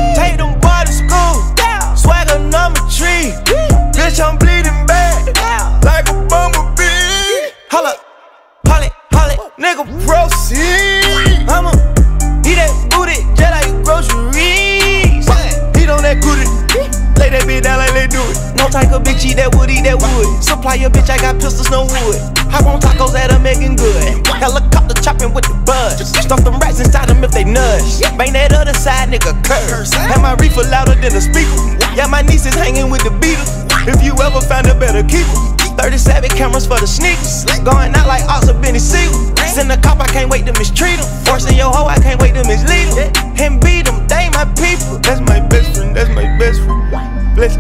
no 21.71 21.87
wood. 21.87 22.19
Hop 22.51 22.67
on 22.67 22.83
tacos 22.83 23.15
that 23.15 23.31
are 23.31 23.39
making 23.39 23.77
good. 23.77 24.27
Helicopter 24.27 24.95
chopping 25.01 25.33
with 25.33 25.47
the 25.47 25.55
buzz. 25.65 26.03
Stuff 26.03 26.43
them 26.43 26.59
rats 26.59 26.81
inside 26.83 27.09
them 27.09 27.23
if 27.23 27.31
they 27.31 27.45
nudge. 27.45 28.03
Bang 28.19 28.35
that 28.35 28.53
other 28.53 28.75
side, 28.75 29.09
nigga, 29.09 29.33
curse. 29.47 29.95
Have 29.95 30.21
my 30.21 30.35
reefer 30.35 30.67
louder 30.67 30.99
than 30.99 31.15
the 31.15 31.23
speaker. 31.23 31.55
Yeah, 31.95 32.11
my 32.11 32.23
niece 32.23 32.45
is 32.45 32.55
hanging 32.55 32.91
with 32.91 33.07
the 33.07 33.15
Beatles. 33.23 33.55
If 33.87 34.03
you 34.03 34.13
ever 34.19 34.43
find 34.43 34.67
a 34.67 34.75
better 34.75 35.07
keeper. 35.07 35.39
37 35.79 36.29
cameras 36.37 36.67
for 36.67 36.77
the 36.77 36.87
sneakers. 36.87 37.47
Going 37.65 37.95
out 37.95 38.07
like 38.07 38.27
Ox 38.29 38.51
or 38.51 38.59
Benny 38.59 38.83
Siegel. 38.83 39.17
Send 39.49 39.73
a 39.73 39.79
cop, 39.81 39.99
I 39.99 40.07
can't 40.07 40.29
wait 40.31 40.45
to 40.47 40.53
mistreat 40.59 40.99
him. 40.99 41.07
Forcing 41.25 41.57
your 41.57 41.71
hoe, 41.71 41.87
I 41.87 41.97
can't 41.99 42.21
wait 42.21 42.35
to 42.35 42.45
mislead 42.45 42.93
him. 42.93 43.11
And 43.41 43.61
beat 43.63 43.89
him, 43.89 44.07
they 44.07 44.29
my 44.31 44.45
people. 44.59 44.99
That's 45.01 45.23
my 45.23 45.41
best 45.49 45.75
friend, 45.75 45.97
that's 45.97 46.11
my 46.11 46.27
best 46.39 46.61
friend. 46.63 47.35
Bless 47.35 47.57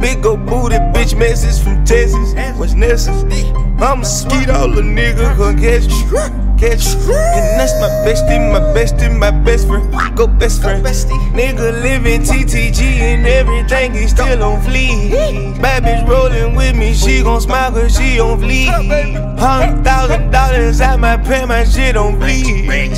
Big 0.00 0.24
ol' 0.26 0.36
booty 0.36 0.76
bitch 0.92 1.18
message 1.18 1.62
from 1.62 1.84
Texas. 1.84 2.34
What's 2.58 2.74
necessary? 2.74 3.50
I'm 3.78 4.02
a 4.02 4.52
all 4.52 4.78
a 4.78 4.82
nigga 4.82 5.36
come 5.36 5.56
catch 5.58 5.86
me. 5.88 6.46
Catch 6.58 6.96
me. 7.06 7.14
And 7.14 7.60
that's 7.60 7.74
my 7.80 7.88
bestie, 8.04 8.40
my 8.50 8.60
bestie, 8.72 9.14
my 9.14 9.30
best 9.30 9.66
friend. 9.66 10.16
Go 10.16 10.26
best 10.26 10.62
friend. 10.62 10.84
Nigga 10.84 11.82
living 11.82 12.22
TTG 12.22 12.80
and 12.80 13.26
everything 13.26 13.94
is 13.94 14.10
still 14.10 14.42
on 14.42 14.62
fleek. 14.62 15.60
Bad 15.60 15.82
bitch 15.84 16.08
rolling 16.08 16.54
with 16.56 16.74
me, 16.76 16.94
she 16.94 17.22
gon' 17.22 17.40
smile 17.40 17.72
cause 17.72 17.96
she 17.96 18.18
on 18.20 18.40
fleek. 18.40 18.68
Hundred 19.38 19.84
thousand 19.84 20.30
dollars, 20.30 20.80
I 20.80 20.96
might 20.96 21.24
pay 21.24 21.44
my 21.44 21.64
shit 21.64 21.96
on 21.96 22.18
bleed. 22.18 22.95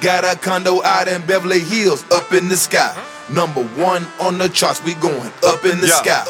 Got 0.00 0.24
a 0.24 0.38
condo 0.38 0.82
out 0.82 1.08
in 1.08 1.22
Beverly 1.22 1.60
Hills 1.60 2.04
up 2.12 2.32
in 2.32 2.48
the 2.48 2.56
sky. 2.56 2.94
Number 3.28 3.64
one 3.74 4.06
on 4.20 4.38
the 4.38 4.48
charts, 4.48 4.80
we 4.84 4.94
going 4.94 5.32
up 5.44 5.64
in 5.64 5.80
the 5.80 5.88
Yeah. 5.88 6.22
sky. 6.22 6.24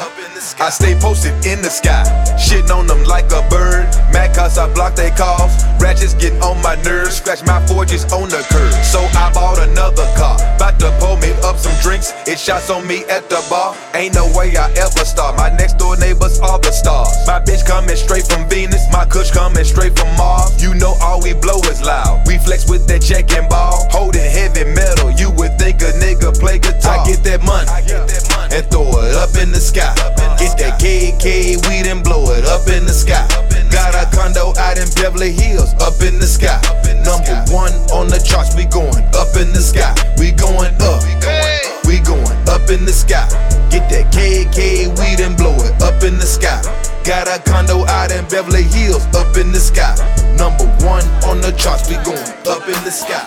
I 0.60 0.70
stay 0.70 0.94
posted 0.94 1.34
in 1.44 1.60
the 1.60 1.68
sky, 1.68 2.04
shitting 2.38 2.70
on 2.70 2.86
them 2.86 3.04
like 3.04 3.30
a 3.32 3.42
bird. 3.50 3.84
Mad 4.12 4.34
cause 4.34 4.56
I 4.56 4.66
block 4.68 4.94
they 4.94 5.10
calls. 5.10 5.52
Ratchets 5.78 6.14
get 6.14 6.32
on 6.42 6.62
my 6.62 6.76
nerves, 6.84 7.16
scratch 7.16 7.42
my 7.44 7.60
forges 7.66 8.04
on 8.12 8.28
the 8.30 8.42
curb. 8.48 8.72
So 8.84 9.00
I 9.18 9.30
bought 9.34 9.58
another 9.58 10.06
car, 10.16 10.38
bout 10.58 10.78
to 10.78 10.90
pull 10.98 11.16
me 11.18 11.32
up 11.44 11.58
some 11.58 11.74
drinks. 11.82 12.14
It 12.26 12.38
shots 12.38 12.70
on 12.70 12.86
me 12.86 13.04
at 13.10 13.28
the 13.28 13.44
bar. 13.50 13.74
Ain't 13.94 14.14
no 14.14 14.26
way 14.32 14.56
I 14.56 14.70
ever 14.72 15.04
start. 15.04 15.36
My 15.36 15.50
next 15.50 15.76
door 15.76 15.96
neighbors 15.96 16.40
are 16.40 16.58
the 16.58 16.72
stars. 16.72 17.12
My 17.26 17.40
bitch 17.40 17.66
coming 17.66 17.96
straight 17.96 18.26
from 18.26 18.48
Venus, 18.48 18.82
my 18.90 19.04
kush 19.04 19.30
coming 19.32 19.64
straight 19.64 19.98
from 19.98 20.16
Mars. 20.16 20.62
You 20.62 20.72
know 20.74 20.94
all 21.02 21.20
we 21.20 21.34
blow 21.34 21.58
is 21.68 21.82
loud. 21.82 22.26
We 22.26 22.38
flex 22.38 22.66
with 22.70 22.86
that 22.88 23.02
check 23.02 23.30
and 23.32 23.48
ball, 23.56 23.88
holding 23.90 24.30
heavy 24.38 24.64
metal. 24.76 25.10
You 25.10 25.30
would 25.32 25.56
think 25.58 25.80
a 25.80 25.90
nigga 25.96 26.36
play 26.38 26.58
guitar. 26.58 27.00
I 27.00 27.06
get 27.08 27.24
that 27.24 27.40
money 27.42 27.68
and 28.52 28.62
throw 28.70 28.92
it 29.00 29.16
up 29.16 29.32
in 29.40 29.50
the 29.52 29.60
sky. 29.60 29.94
Get 30.36 30.60
that 30.60 30.76
KK 30.76 31.56
weed 31.64 31.86
and 31.88 32.04
blow 32.04 32.28
it 32.36 32.44
up 32.44 32.68
in 32.68 32.84
the 32.84 32.92
sky. 32.92 33.24
Got 33.72 33.96
a 33.96 34.04
condo 34.14 34.52
out 34.60 34.78
in 34.78 34.88
Beverly 34.94 35.32
Hills, 35.32 35.72
up 35.80 35.98
in 36.04 36.20
the 36.20 36.28
sky. 36.28 36.60
Number 37.02 37.36
one 37.52 37.72
on 37.90 38.08
the 38.08 38.20
charts, 38.20 38.54
we 38.54 38.64
going 38.64 39.04
up 39.16 39.32
in 39.40 39.52
the 39.56 39.64
sky. 39.64 39.92
We 40.18 40.32
going 40.32 40.74
up, 40.80 41.00
up 42.66 42.72
in 42.72 42.84
the 42.84 42.92
sky. 42.92 43.28
Get 43.70 43.88
that 43.90 44.10
KK 44.10 44.90
weed 44.98 45.20
and 45.22 45.36
blow 45.36 45.54
it 45.62 45.70
up 45.82 46.02
in 46.02 46.18
the 46.18 46.26
sky. 46.26 46.58
Got 47.04 47.30
a 47.30 47.38
condo 47.48 47.86
out 47.86 48.10
in 48.10 48.26
Beverly 48.26 48.64
Hills, 48.64 49.06
up 49.14 49.36
in 49.36 49.52
the 49.52 49.62
sky. 49.62 49.94
Number 50.34 50.66
one 50.82 51.06
on 51.30 51.38
the 51.40 51.54
charts, 51.54 51.88
we 51.88 51.94
going 52.02 52.26
up 52.50 52.66
in 52.66 52.78
the 52.82 52.90
sky. 52.90 53.22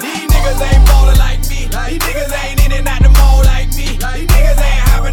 These 0.00 0.24
niggas 0.32 0.60
ain't 0.64 0.86
ballin' 0.88 1.18
like 1.20 1.44
me. 1.52 1.68
These 1.68 2.00
niggas 2.00 2.32
ain't 2.32 2.64
in 2.64 2.72
and 2.72 2.88
out 2.88 3.02
the 3.04 3.12
mall 3.12 3.44
like 3.44 3.68
me. 3.76 4.00
These 4.00 4.28
niggas 4.32 4.56
ain't 4.56 4.88
out 4.88 5.04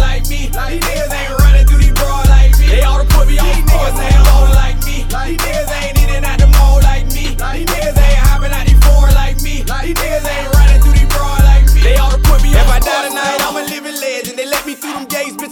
like 0.00 0.24
me. 0.32 0.48
These 0.48 0.80
niggas 0.80 1.12
ain't 1.12 1.34
running 1.44 1.66
through 1.66 1.84
these 1.84 1.92
bras 1.92 2.24
like 2.28 2.56
me. 2.56 2.72
They 2.72 2.84
oughta 2.88 3.04
put 3.04 3.28
me 3.28 3.36
on 3.36 3.44
These 3.44 3.68
niggas 3.68 4.00
ain't 4.00 4.24
ballin' 4.24 4.56
like 4.56 4.80
me. 4.88 5.04
These 5.04 5.40
niggas 5.44 5.69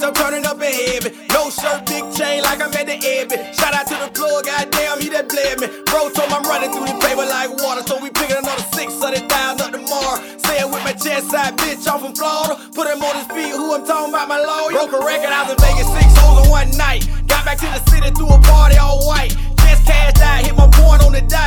I'm 0.09 0.14
turning 0.14 0.47
up 0.49 0.57
in 0.57 0.73
heaven. 0.73 1.12
No 1.37 1.53
shirt, 1.53 1.85
big 1.85 2.01
chain, 2.16 2.40
like 2.40 2.64
I'm 2.64 2.73
at 2.73 2.88
the 2.88 2.97
Abbey. 2.97 3.37
Shout 3.53 3.77
out 3.77 3.85
to 3.92 3.97
the 4.01 4.09
plug, 4.09 4.49
goddamn, 4.49 5.05
he 5.05 5.12
that 5.12 5.29
bled 5.29 5.61
me. 5.61 5.68
Bro 5.85 6.16
told 6.16 6.33
me 6.33 6.40
I'm 6.40 6.49
running 6.49 6.73
through 6.73 6.88
the 6.88 6.97
paper 6.97 7.29
like 7.29 7.53
water, 7.61 7.85
so 7.85 8.01
we 8.01 8.09
picking 8.09 8.40
another 8.40 8.64
600,000 8.73 9.29
up 9.29 9.68
tomorrow. 9.68 10.16
Say 10.49 10.64
it 10.64 10.68
with 10.73 10.81
my 10.81 10.97
chest 10.97 11.29
side 11.29 11.61
bitch 11.61 11.85
off 11.85 12.01
from 12.01 12.16
Florida. 12.16 12.57
Put 12.73 12.88
him 12.88 13.05
on 13.05 13.21
his 13.21 13.29
feet, 13.37 13.53
who 13.53 13.77
I'm 13.77 13.85
talking 13.85 14.09
about, 14.09 14.33
my 14.33 14.40
lawyer. 14.40 14.81
Broke 14.81 14.97
a 14.97 15.05
record, 15.05 15.29
was 15.29 15.53
in 15.53 15.61
Vegas 15.61 15.88
six 15.92 16.09
holes 16.25 16.40
in 16.40 16.49
one 16.49 16.73
night. 16.81 17.05
Got 17.29 17.44
back 17.44 17.61
to 17.61 17.68
the 17.68 17.83
city 17.92 18.09
through 18.16 18.33
a 18.33 18.40
party 18.49 18.81
all 18.81 19.05
white. 19.05 19.37
Just 19.61 19.85
cashed 19.85 20.25
out, 20.25 20.40
hit 20.40 20.57
my 20.57 20.73
point 20.73 21.05
on 21.05 21.12
the 21.12 21.21
day. 21.21 21.38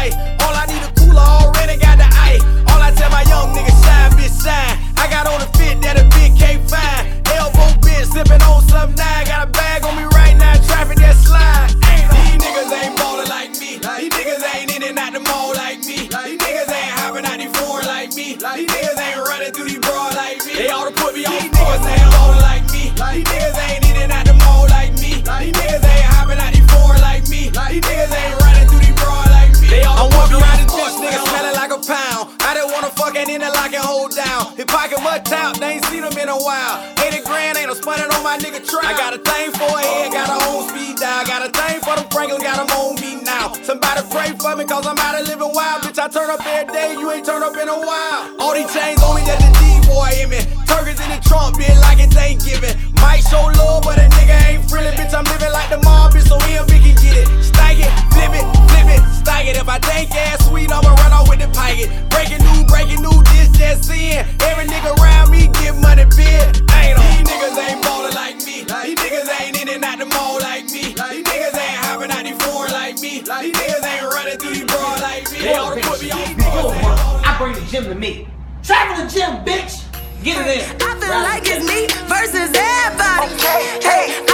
These 73.41 73.53
niggas 73.53 73.83
ain't 73.83 74.13
running 74.13 74.37
through 74.37 74.53
these 74.53 74.65
bras 74.65 75.01
like 75.01 75.31
me. 75.31 75.39
They 75.39 75.57
oughta 75.57 75.81
put 75.81 75.99
me 75.99 76.11
on 76.11 77.25
I 77.25 77.35
bring 77.39 77.53
the 77.53 77.61
gym 77.71 77.85
to 77.85 77.95
me. 77.95 78.27
Travel 78.61 79.03
the 79.03 79.09
gym, 79.09 79.43
bitch. 79.43 79.81
Get 80.21 80.45
it 80.45 80.61
in. 80.61 80.77
I 80.79 80.99
feel 81.01 81.09
like 81.09 81.41
it's 81.47 81.65
me 81.65 81.87
versus 82.05 82.53
everybody. 82.53 83.33
Hey, 83.81 84.30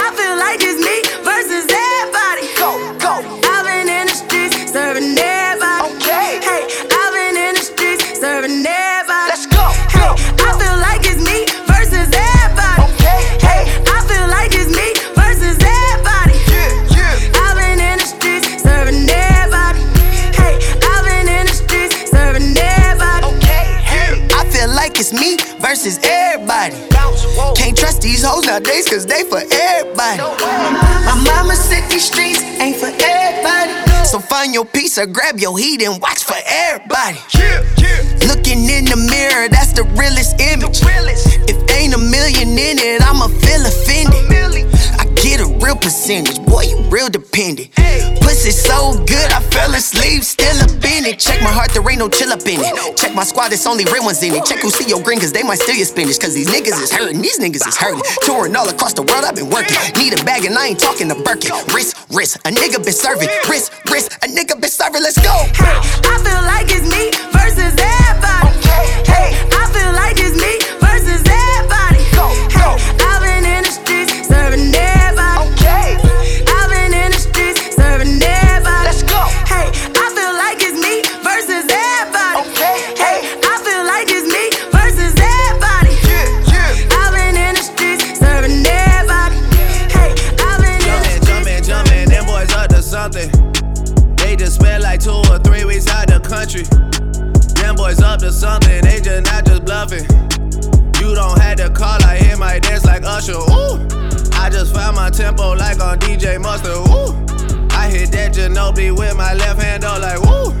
nowadays 28.48 28.88
cause 28.88 29.04
they 29.04 29.24
for 29.24 29.42
everybody. 29.52 30.22
My 31.04 31.14
mama 31.28 31.54
said 31.54 31.86
these 31.90 32.08
streets 32.08 32.40
ain't 32.64 32.76
for 32.76 32.88
everybody. 32.88 33.72
So 34.06 34.18
find 34.18 34.54
your 34.54 34.64
piece 34.64 34.96
or 34.96 35.06
grab 35.06 35.38
your 35.38 35.58
heat 35.58 35.82
and 35.82 36.00
watch 36.00 36.24
for 36.24 36.40
everybody. 36.46 37.18
Looking 38.26 38.64
in 38.64 38.86
the 38.86 38.96
mirror, 38.96 39.48
that's 39.48 39.72
the 39.72 39.84
realest 40.00 40.40
image. 40.40 40.80
If 41.44 41.58
ain't 41.76 41.94
a 41.94 41.98
million 41.98 42.48
in 42.56 42.78
it, 42.78 43.02
I'ma 43.02 43.28
feel 43.28 43.66
offended. 43.66 44.28
Get 45.28 45.44
a 45.44 45.46
real 45.60 45.76
percentage, 45.76 46.40
boy, 46.46 46.62
you 46.62 46.80
real 46.88 47.10
dependent. 47.10 47.68
Pussy 48.24 48.50
so 48.50 48.96
good, 49.04 49.28
I 49.28 49.44
fell 49.52 49.74
asleep, 49.74 50.24
still 50.24 50.56
up 50.64 50.72
in 50.80 51.04
it. 51.04 51.20
Check 51.20 51.42
my 51.42 51.52
heart, 51.52 51.68
there 51.76 51.84
ain't 51.84 51.98
no 51.98 52.08
chill 52.08 52.32
up 52.32 52.40
in 52.48 52.64
it. 52.64 52.96
Check 52.96 53.14
my 53.14 53.24
squad, 53.24 53.52
it's 53.52 53.66
only 53.66 53.84
real 53.92 54.04
ones 54.08 54.22
in 54.22 54.32
it. 54.32 54.46
Check 54.46 54.60
who 54.60 54.70
see 54.70 54.88
your 54.88 55.02
green, 55.02 55.20
cause 55.20 55.30
they 55.30 55.42
might 55.42 55.58
steal 55.60 55.76
your 55.76 55.84
spinach. 55.84 56.18
Cause 56.18 56.32
these 56.32 56.48
niggas 56.48 56.80
is 56.80 56.90
hurting, 56.90 57.20
these 57.20 57.38
niggas 57.38 57.68
is 57.68 57.76
hurting. 57.76 58.00
Touring 58.22 58.56
all 58.56 58.70
across 58.70 58.94
the 58.94 59.02
world, 59.02 59.28
I've 59.28 59.36
been 59.36 59.50
working. 59.50 59.76
Need 60.00 60.18
a 60.18 60.24
bag 60.24 60.46
and 60.46 60.56
I 60.56 60.68
ain't 60.68 60.80
talking 60.80 61.10
to 61.10 61.14
Birkin. 61.14 61.52
Wrist, 61.76 62.00
wrist, 62.08 62.36
a 62.48 62.50
nigga 62.50 62.80
been 62.80 62.96
serving. 62.96 63.28
Wrist, 63.50 63.68
wrist, 63.92 64.16
a 64.24 64.32
nigga 64.32 64.58
been 64.58 64.72
serving, 64.72 65.02
let's 65.02 65.20
go. 65.20 65.44
Hey, 65.60 65.76
I 66.08 66.16
feel 66.24 66.40
like 66.48 66.72
it's 66.72 66.88
me 66.88 67.12
versus 67.36 67.76
everybody. 67.76 68.57
Something, 98.38 98.82
they 98.82 99.00
just 99.00 99.26
not 99.26 99.44
just 99.44 99.64
bluffing. 99.64 100.04
You 101.02 101.14
don't 101.14 101.38
have 101.40 101.56
to 101.58 101.70
call, 101.70 102.00
I 102.04 102.18
hear 102.18 102.36
my 102.36 102.60
dance 102.60 102.84
like 102.84 103.02
Usher. 103.04 103.32
Ooh, 103.32 103.82
I 104.38 104.48
just 104.48 104.72
found 104.72 104.94
my 104.94 105.10
tempo 105.10 105.54
like 105.54 105.80
on 105.80 105.98
DJ 105.98 106.40
Mustard. 106.40 106.76
Ooh, 106.76 107.10
I 107.74 107.90
hit 107.90 108.12
that 108.12 108.34
Ginobili 108.34 108.96
with 108.96 109.16
my 109.16 109.34
left 109.34 109.60
hand, 109.60 109.82
though, 109.82 109.98
like 109.98 110.20
woo. 110.20 110.54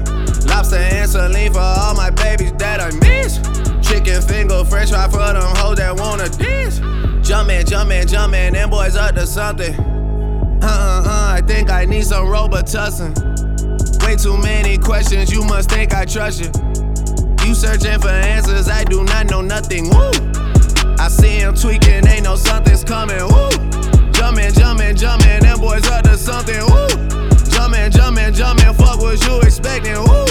Lobster 0.48 0.76
and 0.76 1.08
saline 1.08 1.52
for 1.52 1.60
all 1.60 1.94
my 1.94 2.10
babies 2.10 2.52
that 2.58 2.80
I 2.80 2.90
miss. 2.98 3.38
Chicken 3.86 4.22
finger, 4.22 4.64
french 4.64 4.90
fry 4.90 5.08
for 5.08 5.18
them 5.18 5.56
hoes 5.56 5.76
that 5.76 5.94
wanna 5.96 6.28
dance. 6.30 6.80
Jumpin', 7.26 7.64
jumpin', 7.64 8.08
jumpin', 8.08 8.54
them 8.54 8.70
boys 8.70 8.96
up 8.96 9.14
to 9.14 9.26
something. 9.26 9.74
Uh 10.60 10.66
uh 10.66 11.02
uh, 11.06 11.32
I 11.36 11.42
think 11.46 11.70
I 11.70 11.84
need 11.84 12.04
some 12.04 12.26
Robitussin. 12.26 13.14
Way 14.04 14.16
too 14.16 14.36
many 14.36 14.78
questions, 14.78 15.30
you 15.30 15.44
must 15.44 15.70
think 15.70 15.94
I 15.94 16.04
trust 16.04 16.40
you. 16.40 16.67
You 17.48 17.54
searching 17.54 17.98
for 17.98 18.10
answers, 18.10 18.68
I 18.68 18.84
do 18.84 19.02
not 19.04 19.30
know 19.30 19.40
nothing. 19.40 19.88
Woo! 19.88 20.10
I 20.98 21.08
see 21.08 21.38
him 21.40 21.54
tweaking, 21.54 22.06
ain't 22.06 22.24
no 22.24 22.36
something's 22.36 22.84
coming. 22.84 23.24
Woo! 23.24 23.48
Jumpin', 24.12 24.52
jumpin', 24.52 24.94
jumpin', 24.94 25.40
them 25.40 25.58
boys 25.58 25.88
up 25.88 26.04
to 26.04 26.18
something. 26.18 26.60
Woo! 26.60 26.88
Jumpin', 27.48 27.90
jumpin', 27.90 28.34
jumpin', 28.34 28.74
fuck 28.74 29.00
what 29.00 29.26
you 29.26 29.40
expecting. 29.40 29.96
Woo! 29.96 30.26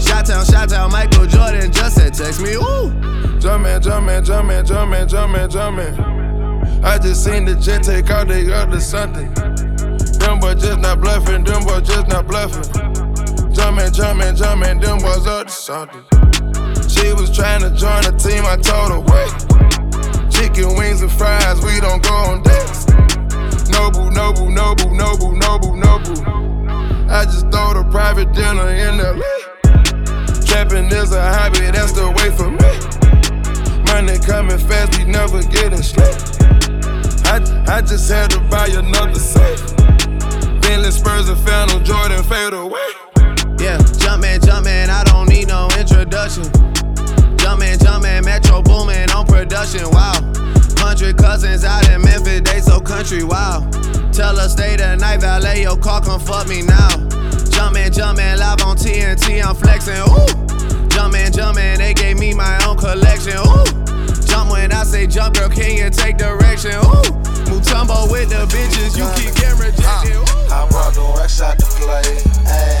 Shot 0.00 0.24
town, 0.24 0.46
shot 0.46 0.70
town, 0.70 0.90
Michael 0.90 1.26
Jordan 1.26 1.70
just 1.70 1.96
said 1.96 2.14
text 2.14 2.40
me. 2.40 2.56
Woo! 2.56 2.88
Jumpin', 3.38 3.82
jumpin', 3.82 4.24
jumpin', 4.24 4.64
jumpin', 4.64 5.06
jumpin', 5.06 5.50
jumpin'. 5.50 6.82
I 6.82 6.96
just 6.96 7.24
seen 7.24 7.44
the 7.44 7.56
jet 7.56 7.82
take 7.82 8.08
out, 8.08 8.28
they 8.28 8.50
up 8.50 8.70
to 8.70 8.80
something. 8.80 9.30
Them 9.34 10.40
boys 10.40 10.62
just 10.62 10.78
not 10.78 10.98
bluffing, 10.98 11.44
them 11.44 11.62
boys 11.64 11.86
just 11.86 12.08
not 12.08 12.26
bluffing. 12.26 12.64
Jumpin', 13.52 13.92
jumpin', 13.92 14.34
jumpin', 14.34 14.80
them 14.80 14.96
boys 15.00 15.26
up 15.26 15.48
to 15.48 15.52
something. 15.52 16.13
She 16.88 17.12
was 17.12 17.30
trying 17.30 17.60
to 17.62 17.70
join 17.70 18.02
the 18.02 18.12
team, 18.16 18.44
I 18.44 18.56
told 18.56 18.92
her, 18.92 19.00
wait. 19.00 19.32
Chicken 20.30 20.76
wings 20.76 21.02
and 21.02 21.10
fries, 21.10 21.60
we 21.64 21.80
don't 21.80 22.02
go 22.02 22.14
on 22.14 22.42
dates. 22.42 22.86
Noble, 23.70 24.10
noble, 24.10 24.50
noble, 24.50 24.90
noble, 24.90 25.32
noble, 25.32 25.76
noble. 25.76 26.16
I 27.10 27.24
just 27.24 27.50
throw 27.50 27.74
the 27.74 27.86
private 27.90 28.32
dinner 28.32 28.68
in 28.68 28.98
LA. 28.98 29.22
Trapping 30.44 30.86
is 30.92 31.12
a 31.12 31.22
hobby, 31.22 31.70
that's 31.70 31.92
the 31.92 32.10
way 32.10 32.30
for 32.36 32.50
me. 32.50 32.72
Money 33.90 34.18
coming 34.18 34.58
fast, 34.58 34.98
we 34.98 35.04
never 35.04 35.42
getting 35.42 35.82
straight. 35.82 36.34
I, 37.26 37.40
I 37.66 37.80
just 37.80 38.10
had 38.10 38.30
to 38.30 38.40
buy 38.50 38.66
another 38.68 39.18
safe. 39.18 39.76
Bentley 40.60 40.90
Spurs 40.90 41.28
and 41.28 41.38
Phantom 41.40 41.82
Jordan 41.84 42.22
fade 42.24 42.52
away. 42.52 42.90
Yeah, 43.58 43.78
jumpin', 43.98 44.40
jumpin', 44.40 44.90
I 44.90 45.04
don't 45.04 45.13
introduction. 46.04 46.44
Jumpin', 47.38 47.78
jumpin', 47.78 48.24
Metro 48.24 48.62
Boomin 48.62 49.10
on 49.10 49.26
production, 49.26 49.88
wow. 49.90 50.12
Hundred 50.76 51.16
cousins 51.16 51.64
out 51.64 51.88
in 51.88 52.02
Memphis, 52.02 52.42
they 52.42 52.60
so 52.60 52.78
country, 52.80 53.24
wow. 53.24 53.68
Tell 54.12 54.36
her 54.36 54.48
stay 54.48 54.76
the 54.76 54.96
night, 54.96 55.20
valet 55.20 55.62
your 55.62 55.76
car, 55.78 56.02
come 56.02 56.20
fuck 56.20 56.46
me 56.46 56.62
now. 56.62 56.88
Jumpin', 57.50 57.90
jumpin', 57.92 58.38
live 58.38 58.60
on 58.62 58.76
TNT, 58.76 59.42
I'm 59.42 59.56
flexin', 59.56 60.04
ooh. 60.04 60.88
Jumpin', 60.88 61.32
jumpin', 61.32 61.78
they 61.78 61.94
gave 61.94 62.18
me 62.18 62.34
my 62.34 62.62
own 62.66 62.76
collection. 62.76 63.38
Ooh. 63.38 63.64
Jump 64.26 64.50
when 64.50 64.72
I 64.72 64.84
say 64.84 65.06
jump, 65.06 65.36
girl, 65.36 65.48
can 65.48 65.72
you 65.76 65.88
take 65.90 66.18
direction? 66.18 66.72
Ooh. 66.72 67.02
Mutombo 67.48 68.10
with 68.10 68.28
the 68.28 68.44
bitches, 68.52 68.96
you 68.96 69.08
keep 69.16 69.34
getting 69.40 69.58
rejected. 69.58 70.16
Ooh. 70.16 70.52
I 70.52 70.68
brought 70.68 70.94
them 70.94 71.16
racks 71.16 71.40
out 71.40 71.58
to 71.58 71.66
play. 71.66 72.02
Ayy. 72.44 72.73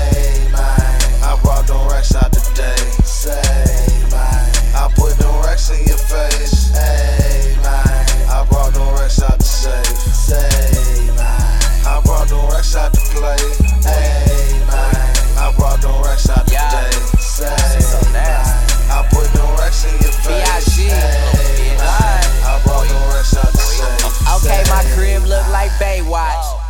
I 1.24 1.40
brought 1.42 1.66
them 1.66 1.88
racks 1.88 2.14
out 2.14 2.32
today. 2.32 2.76
Say, 3.02 3.32
man. 4.10 4.52
I 4.76 4.92
put 4.94 5.16
them 5.18 5.34
racks 5.42 5.70
in 5.70 5.86
your 5.86 5.96
face. 5.96 6.70
Ayy, 6.76 7.56
man. 7.62 8.28
I 8.28 8.46
brought 8.50 8.74
them 8.74 8.88
racks 8.94 9.22
out 9.22 9.33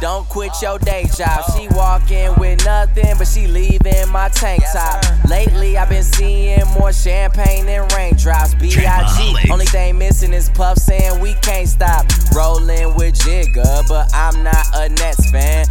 Don't 0.05 0.29
quit 0.29 0.53
your 0.61 0.79
day 0.79 1.07
job. 1.17 1.45
She 1.57 1.67
walk 1.69 2.11
in 2.11 2.35
with 2.35 2.63
nothing, 2.67 3.17
but 3.17 3.27
she 3.27 3.47
leaving 3.47 4.07
my 4.11 4.29
tank 4.29 4.63
top. 4.71 5.03
Lately, 5.27 5.79
I've 5.79 5.89
been 5.89 6.03
seeing 6.03 6.61
more 6.79 6.93
champagne 6.93 7.65
than 7.65 7.89
raindrops. 7.97 8.55
B.I.G. 8.57 9.51
Only 9.51 9.65
thing 9.65 9.97
missing 9.97 10.35
is 10.35 10.51
Puff 10.51 10.77
saying 10.77 11.23
we 11.23 11.33
can't 11.41 11.67
stop. 11.67 12.05
Rolling 12.37 12.95
with 12.97 13.15
Jigga, 13.15 13.89
but 13.89 14.15
I'm 14.15 14.43
not 14.43 14.67
a 14.75 14.91
Nets 14.91 15.31
fan. 15.31 15.64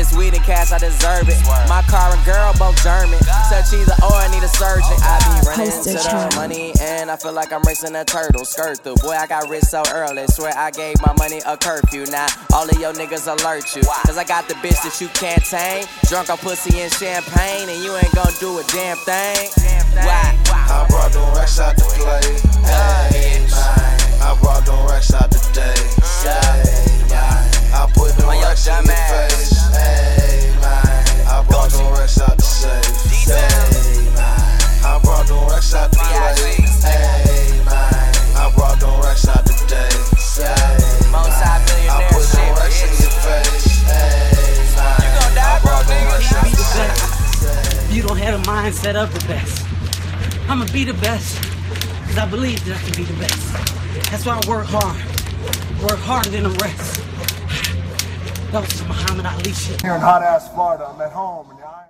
This 0.00 0.16
weed 0.16 0.32
and 0.32 0.42
cash, 0.42 0.72
I 0.72 0.78
deserve 0.78 1.28
it. 1.28 1.36
My 1.68 1.84
car 1.84 2.16
and 2.16 2.24
girl 2.24 2.56
both 2.56 2.72
German. 2.82 3.20
Touch 3.52 3.68
either 3.76 3.92
or, 4.00 4.16
I 4.16 4.32
need 4.32 4.42
a 4.42 4.48
surgeon. 4.48 4.96
I 5.04 5.20
be 5.20 5.44
running 5.44 5.68
to 5.68 5.92
the 5.92 6.32
money 6.36 6.72
and 6.80 7.10
I 7.10 7.16
feel 7.16 7.34
like 7.34 7.52
I'm 7.52 7.60
racing 7.68 7.94
a 7.94 8.04
turtle. 8.04 8.46
Skirt 8.46 8.80
through. 8.80 8.96
Boy, 9.04 9.12
I 9.12 9.26
got 9.26 9.50
rich 9.50 9.64
so 9.64 9.82
early. 9.92 10.26
Swear 10.28 10.56
I 10.56 10.70
gave 10.70 10.96
my 11.04 11.12
money 11.18 11.40
a 11.44 11.54
curfew. 11.54 12.06
Now 12.06 12.28
all 12.54 12.64
of 12.64 12.80
your 12.80 12.94
niggas 12.94 13.28
alert 13.28 13.76
you. 13.76 13.82
Cause 14.06 14.16
I 14.16 14.24
got 14.24 14.48
the 14.48 14.54
bitch 14.64 14.80
that 14.88 14.96
you 15.04 15.08
can't 15.12 15.44
tame. 15.44 15.84
Drunk 16.08 16.30
on 16.30 16.38
pussy 16.38 16.80
and 16.80 16.90
champagne, 16.90 17.68
and 17.68 17.84
you 17.84 17.94
ain't 17.94 18.14
gonna 18.14 18.32
do 18.40 18.56
a 18.56 18.64
damn 18.72 18.96
thing. 19.04 19.52
Why? 20.00 20.32
I 20.48 20.86
brought 20.88 21.12
them 21.12 21.28
racks 21.36 21.60
out 21.60 21.76
to 21.76 21.84
play. 21.84 22.24
Ayy, 22.64 23.44
man. 23.52 24.00
I 24.24 24.38
brought 24.40 24.64
them 24.64 24.80
racks 24.88 25.12
out 25.12 25.30
today. 25.30 25.76
Say, 26.00 27.04
man. 27.12 27.44
I 27.76 27.90
put 27.92 28.16
them 28.16 28.28
racks 28.28 28.66
in 28.66 28.80
your 28.80 28.96
face. 28.96 29.49
Racks 35.60 35.74
out 35.74 35.92
to 35.92 35.98
play. 35.98 36.56
Ayy, 36.88 37.64
man. 37.66 38.14
I 38.34 38.52
brought 38.56 38.80
them 38.80 38.98
racks 39.02 39.28
out 39.28 39.44
today. 39.44 39.90
Say, 40.16 40.44
man. 41.12 41.20
I 41.20 42.08
put 42.10 42.24
them 42.32 42.54
racks 42.56 42.82
in 42.82 42.88
your 42.96 43.12
face. 43.20 43.84
Ayy, 43.84 44.76
man. 44.76 44.96
I 45.36 45.60
brought 45.62 45.86
them 45.86 46.06
racks 46.06 46.32
out 46.34 46.46
to 46.46 47.44
save. 47.44 47.94
You 47.94 48.02
don't 48.02 48.16
have 48.16 48.42
the 48.42 48.50
mindset 48.50 48.94
of 48.96 49.12
the 49.12 49.26
best. 49.28 49.66
I'ma 50.48 50.66
be 50.72 50.84
the 50.84 50.94
best 50.94 51.38
because 52.00 52.18
I 52.18 52.26
believe 52.26 52.64
that 52.64 52.78
I 52.78 52.80
can 52.80 52.96
be 52.96 53.04
the 53.04 53.18
best. 53.20 54.10
That's 54.10 54.24
why 54.24 54.40
I 54.42 54.48
work 54.48 54.66
hard. 54.66 54.96
Work 55.82 55.98
harder 56.00 56.30
than 56.30 56.44
the 56.44 56.58
rest. 56.62 56.96
That 58.50 58.62
was 58.62 58.74
some 58.74 58.88
Muhammad 58.88 59.26
Ali 59.26 59.52
shit. 59.52 59.80
Here 59.80 59.94
in 59.94 60.00
hot 60.00 60.24
ass 60.24 60.52
Florida, 60.52 60.90
I'm 60.92 61.00
at 61.00 61.12
home. 61.12 61.46